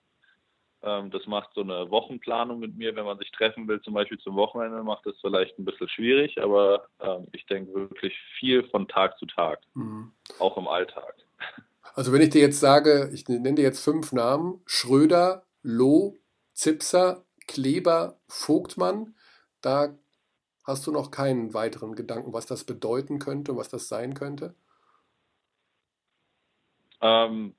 Ähm, 0.83 1.09
das 1.09 1.25
macht 1.25 1.49
so 1.55 1.61
eine 1.61 1.89
Wochenplanung 1.89 2.59
mit 2.59 2.75
mir, 2.75 2.95
wenn 2.95 3.05
man 3.05 3.17
sich 3.17 3.31
treffen 3.31 3.67
will, 3.67 3.81
zum 3.81 3.93
Beispiel 3.93 4.19
zum 4.19 4.35
Wochenende, 4.35 4.83
macht 4.83 5.05
das 5.05 5.15
vielleicht 5.21 5.57
ein 5.57 5.65
bisschen 5.65 5.89
schwierig, 5.89 6.39
aber 6.39 6.87
ähm, 6.99 7.27
ich 7.31 7.45
denke 7.47 7.73
wirklich 7.73 8.13
viel 8.37 8.63
von 8.69 8.87
Tag 8.87 9.17
zu 9.17 9.25
Tag, 9.25 9.59
mhm. 9.73 10.11
auch 10.37 10.55
im 10.57 10.67
Alltag. 10.67 11.15
Also 11.95 12.13
wenn 12.13 12.21
ich 12.21 12.29
dir 12.29 12.41
jetzt 12.41 12.59
sage, 12.59 13.09
ich 13.11 13.27
nenne 13.27 13.55
dir 13.55 13.63
jetzt 13.63 13.83
fünf 13.83 14.11
Namen, 14.11 14.61
Schröder, 14.67 15.43
Loh, 15.63 16.15
Zipser, 16.53 17.23
Kleber, 17.47 18.19
Vogtmann, 18.27 19.15
da 19.67 19.93
Hast 20.67 20.85
du 20.85 20.91
noch 20.91 21.11
keinen 21.11 21.53
weiteren 21.53 21.95
Gedanken, 21.95 22.33
was 22.33 22.45
das 22.45 22.65
bedeuten 22.65 23.19
könnte, 23.19 23.55
was 23.55 23.69
das 23.69 23.87
sein 23.87 24.13
könnte? 24.13 24.53
Ähm, 26.99 27.55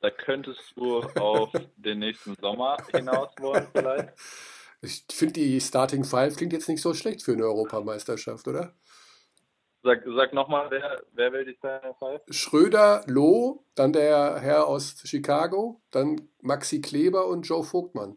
da 0.00 0.10
könntest 0.10 0.72
du 0.74 1.00
auf 1.00 1.52
den 1.76 1.98
nächsten 1.98 2.34
Sommer 2.40 2.78
hinaus 2.90 3.28
wollen, 3.38 3.68
vielleicht. 3.72 4.08
Ich 4.80 5.04
finde, 5.10 5.32
die 5.32 5.60
Starting 5.60 6.04
Five 6.04 6.36
klingt 6.36 6.52
jetzt 6.52 6.68
nicht 6.68 6.80
so 6.80 6.94
schlecht 6.94 7.24
für 7.24 7.32
eine 7.32 7.42
Europameisterschaft, 7.42 8.46
oder? 8.46 8.76
Sag, 9.82 10.04
sag 10.06 10.32
nochmal, 10.32 10.70
wer, 10.70 11.02
wer 11.14 11.32
will 11.32 11.44
die 11.44 11.56
Starting 11.56 11.96
Five? 11.98 12.20
Schröder, 12.30 13.02
Loh, 13.08 13.64
dann 13.74 13.92
der 13.92 14.38
Herr 14.38 14.68
aus 14.68 15.02
Chicago, 15.04 15.82
dann 15.90 16.30
Maxi 16.42 16.80
Kleber 16.80 17.26
und 17.26 17.42
Joe 17.42 17.64
Vogtmann. 17.64 18.16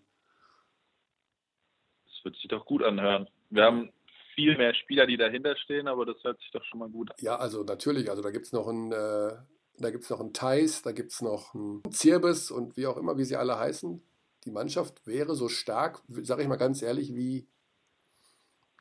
Das 2.21 2.25
wird 2.25 2.35
sich 2.35 2.47
doch 2.49 2.65
gut 2.65 2.83
anhören. 2.83 3.27
Wir 3.49 3.63
haben 3.63 3.91
viel 4.35 4.55
mehr 4.55 4.75
Spieler, 4.75 5.07
die 5.07 5.17
dahinter 5.17 5.55
stehen, 5.57 5.87
aber 5.87 6.05
das 6.05 6.23
hört 6.23 6.39
sich 6.39 6.51
doch 6.51 6.63
schon 6.65 6.79
mal 6.79 6.89
gut 6.89 7.09
an. 7.09 7.17
Ja, 7.19 7.35
also 7.37 7.63
natürlich, 7.63 8.09
also 8.11 8.21
da 8.21 8.29
gibt 8.29 8.45
es 8.45 8.53
noch 8.53 8.67
einen, 8.67 8.91
äh, 8.91 9.31
da 9.79 9.89
gibt 9.89 10.03
es 10.03 10.09
noch 10.11 10.19
einen 10.19 10.33
Thais, 10.33 10.83
da 10.83 10.91
gibt 10.91 11.11
es 11.11 11.21
noch 11.21 11.55
einen 11.55 11.81
Zirbis 11.91 12.51
und 12.51 12.77
wie 12.77 12.85
auch 12.85 12.97
immer, 12.97 13.17
wie 13.17 13.23
sie 13.23 13.35
alle 13.35 13.57
heißen. 13.57 14.01
Die 14.45 14.51
Mannschaft 14.51 15.05
wäre 15.07 15.33
so 15.33 15.49
stark, 15.49 16.01
sage 16.07 16.43
ich 16.43 16.47
mal 16.47 16.57
ganz 16.57 16.83
ehrlich, 16.83 17.15
wie 17.15 17.47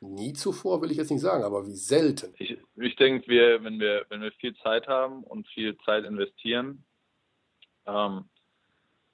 nie 0.01 0.33
zuvor, 0.33 0.81
will 0.83 0.91
ich 0.91 0.97
jetzt 0.97 1.11
nicht 1.11 1.21
sagen, 1.21 1.43
aber 1.43 1.65
wie 1.65 1.75
selten. 1.75 2.33
Ich, 2.37 2.57
ich 2.75 2.95
denke, 2.95 3.27
wir, 3.27 3.63
wenn 3.63 3.79
wir, 3.79 4.05
wenn 4.09 4.21
wir 4.21 4.31
viel 4.33 4.55
Zeit 4.57 4.87
haben 4.87 5.23
und 5.23 5.47
viel 5.47 5.77
Zeit 5.79 6.05
investieren, 6.05 6.85
ähm, 7.87 8.25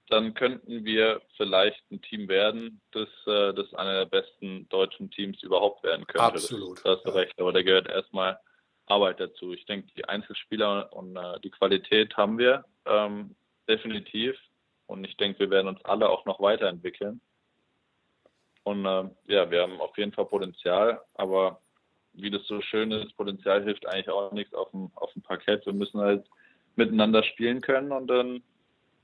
dann 0.10 0.34
könnten 0.34 0.86
wir 0.86 1.22
vielleicht 1.36 1.84
ein 1.92 2.02
Team 2.02 2.28
werden, 2.30 2.82
das, 2.92 3.10
äh, 3.26 3.54
das 3.54 3.74
einer 3.74 4.06
der 4.06 4.06
besten 4.06 4.68
deutschen 4.70 5.12
Teams 5.12 5.42
überhaupt 5.44 5.84
werden 5.84 6.08
könnte. 6.08 6.24
Absolut. 6.24 6.84
Da 6.86 6.96
hast 6.96 7.06
du 7.06 7.10
ja. 7.10 7.16
recht, 7.16 7.40
aber 7.40 7.52
da 7.52 7.62
gehört 7.62 7.88
erstmal 7.88 8.40
Arbeit 8.86 9.20
dazu. 9.20 9.54
Ich 9.54 9.66
denke, 9.66 9.90
die 9.98 10.06
Einzelspieler 10.06 10.94
und 10.94 11.18
äh, 11.18 11.40
die 11.42 11.52
Qualität 11.52 12.16
haben 12.16 12.38
wir 12.38 12.64
ähm, 12.86 13.36
definitiv. 13.68 14.38
Und 14.86 15.04
ich 15.04 15.18
denke, 15.18 15.40
wir 15.40 15.50
werden 15.50 15.68
uns 15.68 15.84
alle 15.84 16.10
auch 16.10 16.26
noch 16.26 16.40
weiterentwickeln. 16.40 17.20
Und 18.64 18.86
äh, 18.86 19.10
ja, 19.28 19.52
wir 19.52 19.62
haben 19.62 19.82
auf 19.82 19.98
jeden 19.98 20.14
Fall 20.14 20.26
Potenzial, 20.26 21.02
aber 21.16 21.62
wie 22.14 22.32
das 22.32 22.46
so 22.48 22.62
schön 22.62 22.92
ist, 22.92 23.16
Potenzial 23.16 23.64
hilft 23.64 23.86
eigentlich 23.86 24.10
auch 24.10 24.32
nichts 24.32 24.54
auf 24.54 24.72
dem, 24.72 24.90
auf 24.96 25.12
dem 25.14 25.22
Parkett. 25.22 25.66
Wir 25.66 25.74
müssen 25.74 26.00
halt 26.00 26.26
miteinander 26.76 27.24
spielen 27.24 27.62
können 27.62 27.92
und 27.92 28.08
dann 28.08 28.42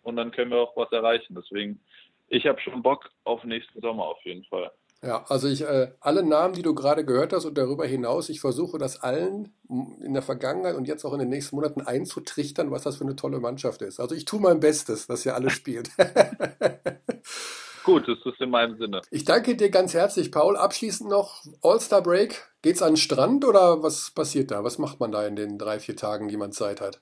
und 0.04 0.16
dann 0.16 0.32
können 0.32 0.52
wir 0.52 0.60
auch 0.60 0.76
was 0.76 0.92
erreichen. 0.92 1.36
Deswegen, 1.36 1.80
ich 2.28 2.46
habe 2.46 2.60
schon 2.62 2.82
Bock 2.82 3.10
auf 3.24 3.44
nächsten 3.44 3.82
Sommer 3.82 4.06
auf 4.06 4.20
jeden 4.24 4.44
Fall. 4.46 4.72
Ja, 5.02 5.26
also 5.28 5.50
ich, 5.50 5.62
äh, 5.64 5.92
alle 6.00 6.24
Namen, 6.24 6.54
die 6.54 6.62
du 6.62 6.74
gerade 6.74 7.04
gehört 7.04 7.34
hast 7.34 7.44
und 7.44 7.58
darüber 7.58 7.86
hinaus, 7.86 8.30
ich 8.30 8.40
versuche 8.40 8.78
das 8.78 9.02
allen 9.02 9.54
in 9.68 10.14
der 10.14 10.22
Vergangenheit 10.22 10.76
und 10.76 10.88
jetzt 10.88 11.04
auch 11.04 11.12
in 11.12 11.20
den 11.20 11.28
nächsten 11.28 11.58
Monaten 11.58 11.82
einzutrichtern, 11.82 12.72
was 12.72 12.84
das 12.84 12.98
für 12.98 13.04
eine 13.04 13.18
tolle 13.18 13.42
Mannschaft 13.42 13.82
ist. 13.82 14.00
Also 14.00 14.16
ich 14.16 14.24
tue 14.24 14.40
mein 14.40 14.62
Bestes, 14.62 15.06
dass 15.08 15.26
ihr 15.26 15.36
alle 15.36 15.50
spielt. 15.50 15.90
Gut, 17.84 18.08
das 18.08 18.18
ist 18.26 18.40
in 18.40 18.50
meinem 18.50 18.78
Sinne. 18.78 19.02
Ich 19.12 19.26
danke 19.26 19.58
dir 19.58 19.70
ganz 19.70 19.94
herzlich, 19.94 20.32
Paul. 20.32 20.56
Abschließend 20.56 21.10
noch 21.10 21.44
All-Star 21.62 22.02
Break. 22.02 22.48
Geht's 22.62 22.82
an 22.82 22.92
den 22.92 22.98
Strand 22.98 23.44
oder 23.44 23.84
was 23.84 24.12
passiert 24.12 24.52
da? 24.52 24.64
Was 24.64 24.78
macht 24.78 25.02
man 25.02 25.12
da 25.12 25.28
in 25.28 25.36
den 25.36 25.58
drei, 25.58 25.80
vier 25.80 25.98
Tagen, 25.98 26.30
die 26.30 26.38
man 26.38 26.54
Zeit 26.54 26.80
hat? 26.80 27.02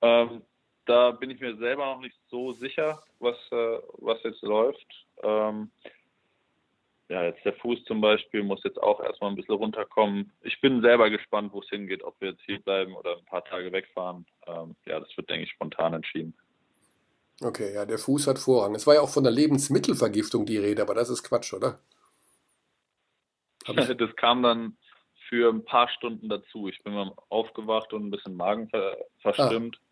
Ähm, 0.00 0.42
da 0.88 1.10
bin 1.10 1.30
ich 1.30 1.40
mir 1.40 1.56
selber 1.56 1.86
noch 1.86 2.00
nicht 2.00 2.16
so 2.30 2.52
sicher, 2.52 3.02
was, 3.20 3.36
äh, 3.50 3.78
was 3.98 4.22
jetzt 4.22 4.42
läuft. 4.42 5.06
Ähm, 5.22 5.70
ja, 7.08 7.24
jetzt 7.24 7.44
der 7.44 7.54
Fuß 7.54 7.84
zum 7.84 8.00
Beispiel 8.00 8.42
muss 8.42 8.62
jetzt 8.64 8.82
auch 8.82 9.00
erstmal 9.00 9.30
ein 9.30 9.36
bisschen 9.36 9.54
runterkommen. 9.54 10.32
Ich 10.42 10.60
bin 10.60 10.82
selber 10.82 11.10
gespannt, 11.10 11.52
wo 11.52 11.60
es 11.60 11.68
hingeht, 11.68 12.02
ob 12.02 12.20
wir 12.20 12.30
jetzt 12.30 12.42
hier 12.44 12.60
bleiben 12.60 12.94
oder 12.94 13.16
ein 13.16 13.24
paar 13.24 13.44
Tage 13.44 13.72
wegfahren. 13.72 14.26
Ähm, 14.46 14.76
ja, 14.86 15.00
das 15.00 15.14
wird, 15.16 15.28
denke 15.30 15.44
ich, 15.44 15.50
spontan 15.50 15.94
entschieden. 15.94 16.34
Okay, 17.40 17.72
ja, 17.74 17.86
der 17.86 17.98
Fuß 17.98 18.26
hat 18.26 18.38
Vorrang. 18.38 18.74
Es 18.74 18.86
war 18.86 18.94
ja 18.94 19.00
auch 19.00 19.10
von 19.10 19.22
der 19.22 19.32
Lebensmittelvergiftung 19.32 20.44
die 20.44 20.58
Rede, 20.58 20.82
aber 20.82 20.94
das 20.94 21.08
ist 21.08 21.22
Quatsch, 21.22 21.52
oder? 21.54 21.80
das 23.66 24.16
kam 24.16 24.42
dann 24.42 24.76
für 25.28 25.50
ein 25.50 25.64
paar 25.64 25.88
Stunden 25.90 26.28
dazu. 26.28 26.68
Ich 26.68 26.82
bin 26.82 26.94
mal 26.94 27.12
aufgewacht 27.28 27.92
und 27.92 28.06
ein 28.06 28.10
bisschen 28.10 28.34
Magen 28.34 28.68
ver 28.68 28.96
verstimmt. 29.20 29.78
Ah. 29.78 29.87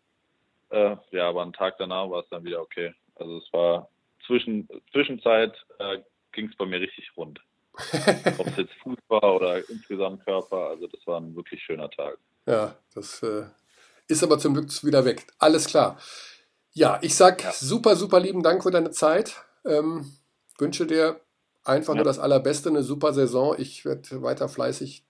Äh, 0.69 0.95
ja, 1.11 1.29
aber 1.29 1.43
einen 1.43 1.53
Tag 1.53 1.77
danach 1.77 2.09
war 2.09 2.21
es 2.21 2.29
dann 2.29 2.43
wieder 2.43 2.61
okay. 2.61 2.93
Also 3.15 3.37
es 3.37 3.53
war 3.53 3.89
zwischen 4.25 4.67
Zwischenzeit 4.91 5.53
äh, 5.79 5.99
ging 6.31 6.49
es 6.49 6.55
bei 6.57 6.65
mir 6.65 6.79
richtig 6.79 7.11
rund. 7.15 7.39
Ob 8.37 8.47
es 8.47 8.57
jetzt 8.57 8.73
Fuß 8.83 8.97
war 9.07 9.35
oder 9.35 9.69
insgesamt 9.69 10.23
Körper, 10.25 10.69
also 10.69 10.87
das 10.87 11.05
war 11.05 11.19
ein 11.19 11.35
wirklich 11.35 11.61
schöner 11.63 11.89
Tag. 11.89 12.17
Ja, 12.45 12.75
das 12.93 13.21
äh, 13.23 13.43
ist 14.07 14.23
aber 14.23 14.39
zum 14.39 14.53
Glück 14.53 14.69
wieder 14.83 15.05
weg. 15.05 15.27
Alles 15.37 15.67
klar. 15.67 15.99
Ja, 16.71 16.99
ich 17.01 17.15
sag 17.15 17.43
ja. 17.43 17.51
super, 17.51 17.95
super 17.95 18.19
lieben 18.19 18.43
Dank 18.43 18.63
für 18.63 18.71
deine 18.71 18.91
Zeit. 18.91 19.35
Ähm, 19.65 20.11
wünsche 20.57 20.85
dir 20.85 21.19
einfach 21.63 21.93
ja. 21.93 21.97
nur 21.97 22.05
das 22.05 22.19
Allerbeste, 22.19 22.69
eine 22.69 22.83
super 22.83 23.13
Saison. 23.13 23.55
Ich 23.57 23.85
werde 23.85 24.21
weiter 24.21 24.49
fleißig 24.49 25.03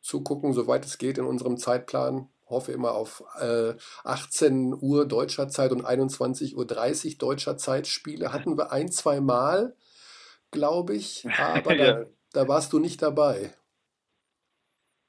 zugucken, 0.00 0.52
soweit 0.52 0.84
es 0.84 0.98
geht 0.98 1.18
in 1.18 1.24
unserem 1.24 1.56
Zeitplan. 1.56 2.28
Hoffe 2.48 2.72
immer 2.72 2.92
auf 2.92 3.22
äh, 3.40 3.74
18 4.04 4.76
Uhr 4.80 5.06
deutscher 5.06 5.48
Zeit 5.48 5.72
und 5.72 5.84
21.30 5.84 6.54
Uhr 6.54 7.18
deutscher 7.18 7.56
Zeit. 7.56 7.86
Spiele 7.86 8.32
hatten 8.32 8.56
wir 8.56 8.72
ein, 8.72 8.90
zwei 8.90 9.20
Mal, 9.20 9.76
glaube 10.50 10.94
ich, 10.94 11.26
aber 11.38 11.74
ja. 11.74 11.92
da, 11.92 12.06
da 12.32 12.48
warst 12.48 12.72
du 12.72 12.78
nicht 12.78 13.02
dabei 13.02 13.52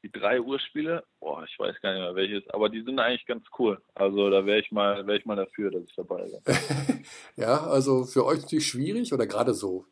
die 0.03 0.11
3 0.11 0.41
Uhr 0.41 0.59
Spiele, 0.59 1.03
boah, 1.19 1.43
ich 1.43 1.57
weiß 1.59 1.75
gar 1.81 1.93
nicht 1.93 2.01
mehr 2.01 2.15
welches, 2.15 2.49
aber 2.49 2.69
die 2.69 2.83
sind 2.83 2.99
eigentlich 2.99 3.25
ganz 3.25 3.45
cool. 3.57 3.81
Also 3.95 4.29
da 4.29 4.45
wäre 4.45 4.59
ich 4.59 4.71
mal, 4.71 5.05
wäre 5.07 5.17
ich 5.17 5.25
mal 5.25 5.35
dafür, 5.35 5.71
dass 5.71 5.83
ich 5.83 5.95
dabei 5.95 6.23
bin. 6.23 6.41
ja, 7.35 7.67
also 7.67 8.05
für 8.05 8.25
euch 8.25 8.41
natürlich 8.41 8.67
schwierig 8.67 9.13
oder 9.13 9.27
gerade 9.27 9.53
so. 9.53 9.85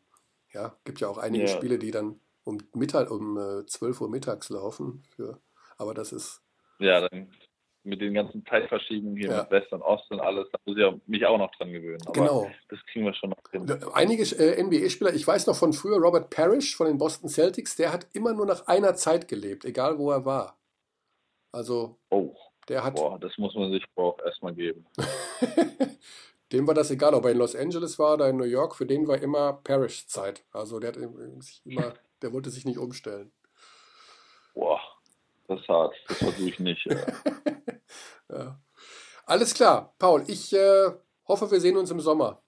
Ja, 0.52 0.76
gibt 0.84 1.00
ja 1.00 1.08
auch 1.08 1.18
einige 1.18 1.44
ja. 1.44 1.50
Spiele, 1.50 1.78
die 1.78 1.90
dann 1.90 2.20
um 2.44 2.58
Mittag, 2.74 3.10
um 3.10 3.36
äh, 3.36 3.66
12 3.66 4.00
Uhr 4.00 4.08
mittags 4.08 4.48
laufen. 4.48 5.02
Für, 5.14 5.40
aber 5.76 5.92
das 5.94 6.12
ist. 6.12 6.42
Ja, 6.78 7.08
dann 7.08 7.30
mit 7.88 8.00
den 8.00 8.14
ganzen 8.14 8.44
Zeitverschiebungen 8.46 9.16
hier 9.16 9.30
ja. 9.30 9.42
mit 9.42 9.50
West 9.50 9.72
und 9.72 9.82
Ost 9.82 10.10
und 10.10 10.20
alles, 10.20 10.46
da 10.52 10.58
muss 10.64 10.76
ich 10.76 11.08
mich 11.08 11.24
auch 11.26 11.38
noch 11.38 11.50
dran 11.56 11.72
gewöhnen. 11.72 12.00
Aber 12.04 12.12
genau. 12.12 12.50
Das 12.68 12.78
kriegen 12.92 13.06
wir 13.06 13.14
schon 13.14 13.30
noch 13.30 13.38
hin. 13.50 13.66
Einige 13.94 14.22
äh, 14.36 14.62
NBA-Spieler, 14.62 15.14
ich 15.14 15.26
weiß 15.26 15.46
noch 15.46 15.56
von 15.56 15.72
früher, 15.72 15.98
Robert 15.98 16.30
Parrish 16.30 16.76
von 16.76 16.86
den 16.86 16.98
Boston 16.98 17.28
Celtics, 17.28 17.76
der 17.76 17.92
hat 17.92 18.06
immer 18.12 18.34
nur 18.34 18.46
nach 18.46 18.66
einer 18.66 18.94
Zeit 18.94 19.28
gelebt, 19.28 19.64
egal 19.64 19.98
wo 19.98 20.10
er 20.10 20.24
war. 20.24 20.58
Also, 21.52 21.98
oh. 22.10 22.36
der 22.68 22.84
hat. 22.84 22.96
Boah, 22.96 23.18
das 23.18 23.36
muss 23.38 23.54
man 23.54 23.72
sich 23.72 23.84
auch 23.96 24.18
erstmal 24.24 24.54
geben. 24.54 24.86
dem 26.52 26.66
war 26.66 26.74
das 26.74 26.90
egal, 26.90 27.14
ob 27.14 27.24
er 27.24 27.32
in 27.32 27.38
Los 27.38 27.56
Angeles 27.56 27.98
war 27.98 28.14
oder 28.14 28.28
in 28.28 28.36
New 28.36 28.44
York, 28.44 28.76
für 28.76 28.86
den 28.86 29.08
war 29.08 29.18
immer 29.18 29.54
Parrish-Zeit. 29.64 30.44
Also, 30.52 30.78
der, 30.78 30.90
hat 30.90 30.98
sich 31.42 31.62
immer, 31.64 31.94
der 32.22 32.32
wollte 32.32 32.50
sich 32.50 32.66
nicht 32.66 32.78
umstellen. 32.78 33.32
Boah, 34.54 34.80
das 35.48 35.60
ist 35.60 35.68
hart. 35.68 35.94
Das 36.06 36.18
versuche 36.18 36.48
ich 36.48 36.58
nicht. 36.58 36.86
Ja. 36.86 36.96
Ja. 38.30 38.60
Alles 39.24 39.54
klar, 39.54 39.94
Paul. 39.98 40.22
Ich 40.26 40.52
äh, 40.52 40.90
hoffe, 41.26 41.50
wir 41.50 41.60
sehen 41.60 41.78
uns 41.78 41.90
im 41.90 42.00
Sommer, 42.00 42.42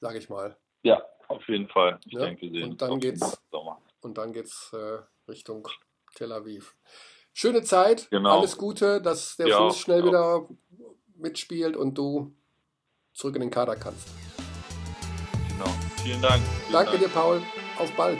sage 0.00 0.18
ich 0.18 0.28
mal. 0.28 0.56
Ja, 0.82 1.02
auf 1.28 1.46
jeden 1.48 1.68
Fall. 1.68 2.00
Ich 2.04 2.14
ja? 2.14 2.20
denke, 2.24 2.42
wir 2.42 2.50
sehen 2.50 2.70
und 2.70 2.82
dann 2.82 2.90
uns 2.90 3.02
geht's, 3.02 3.22
im 3.22 3.38
Sommer. 3.50 3.80
Und 4.00 4.18
dann 4.18 4.32
geht's 4.32 4.72
äh, 4.72 4.98
Richtung 5.30 5.68
Tel 6.14 6.32
Aviv. 6.32 6.74
Schöne 7.32 7.62
Zeit, 7.62 8.10
genau. 8.10 8.38
alles 8.38 8.58
Gute, 8.58 9.00
dass 9.00 9.36
der 9.36 9.48
ja, 9.48 9.58
Fuß 9.58 9.78
schnell 9.78 10.04
wieder 10.04 10.48
mitspielt 11.16 11.76
und 11.76 11.96
du 11.96 12.34
zurück 13.12 13.36
in 13.36 13.42
den 13.42 13.50
Kader 13.50 13.76
kannst. 13.76 14.08
Genau. 15.48 15.70
Vielen 16.02 16.20
Dank. 16.20 16.42
Vielen 16.42 16.72
Danke 16.72 16.90
Dank. 16.92 17.02
dir, 17.04 17.08
Paul. 17.08 17.42
Auf 17.78 17.92
bald. 17.96 18.18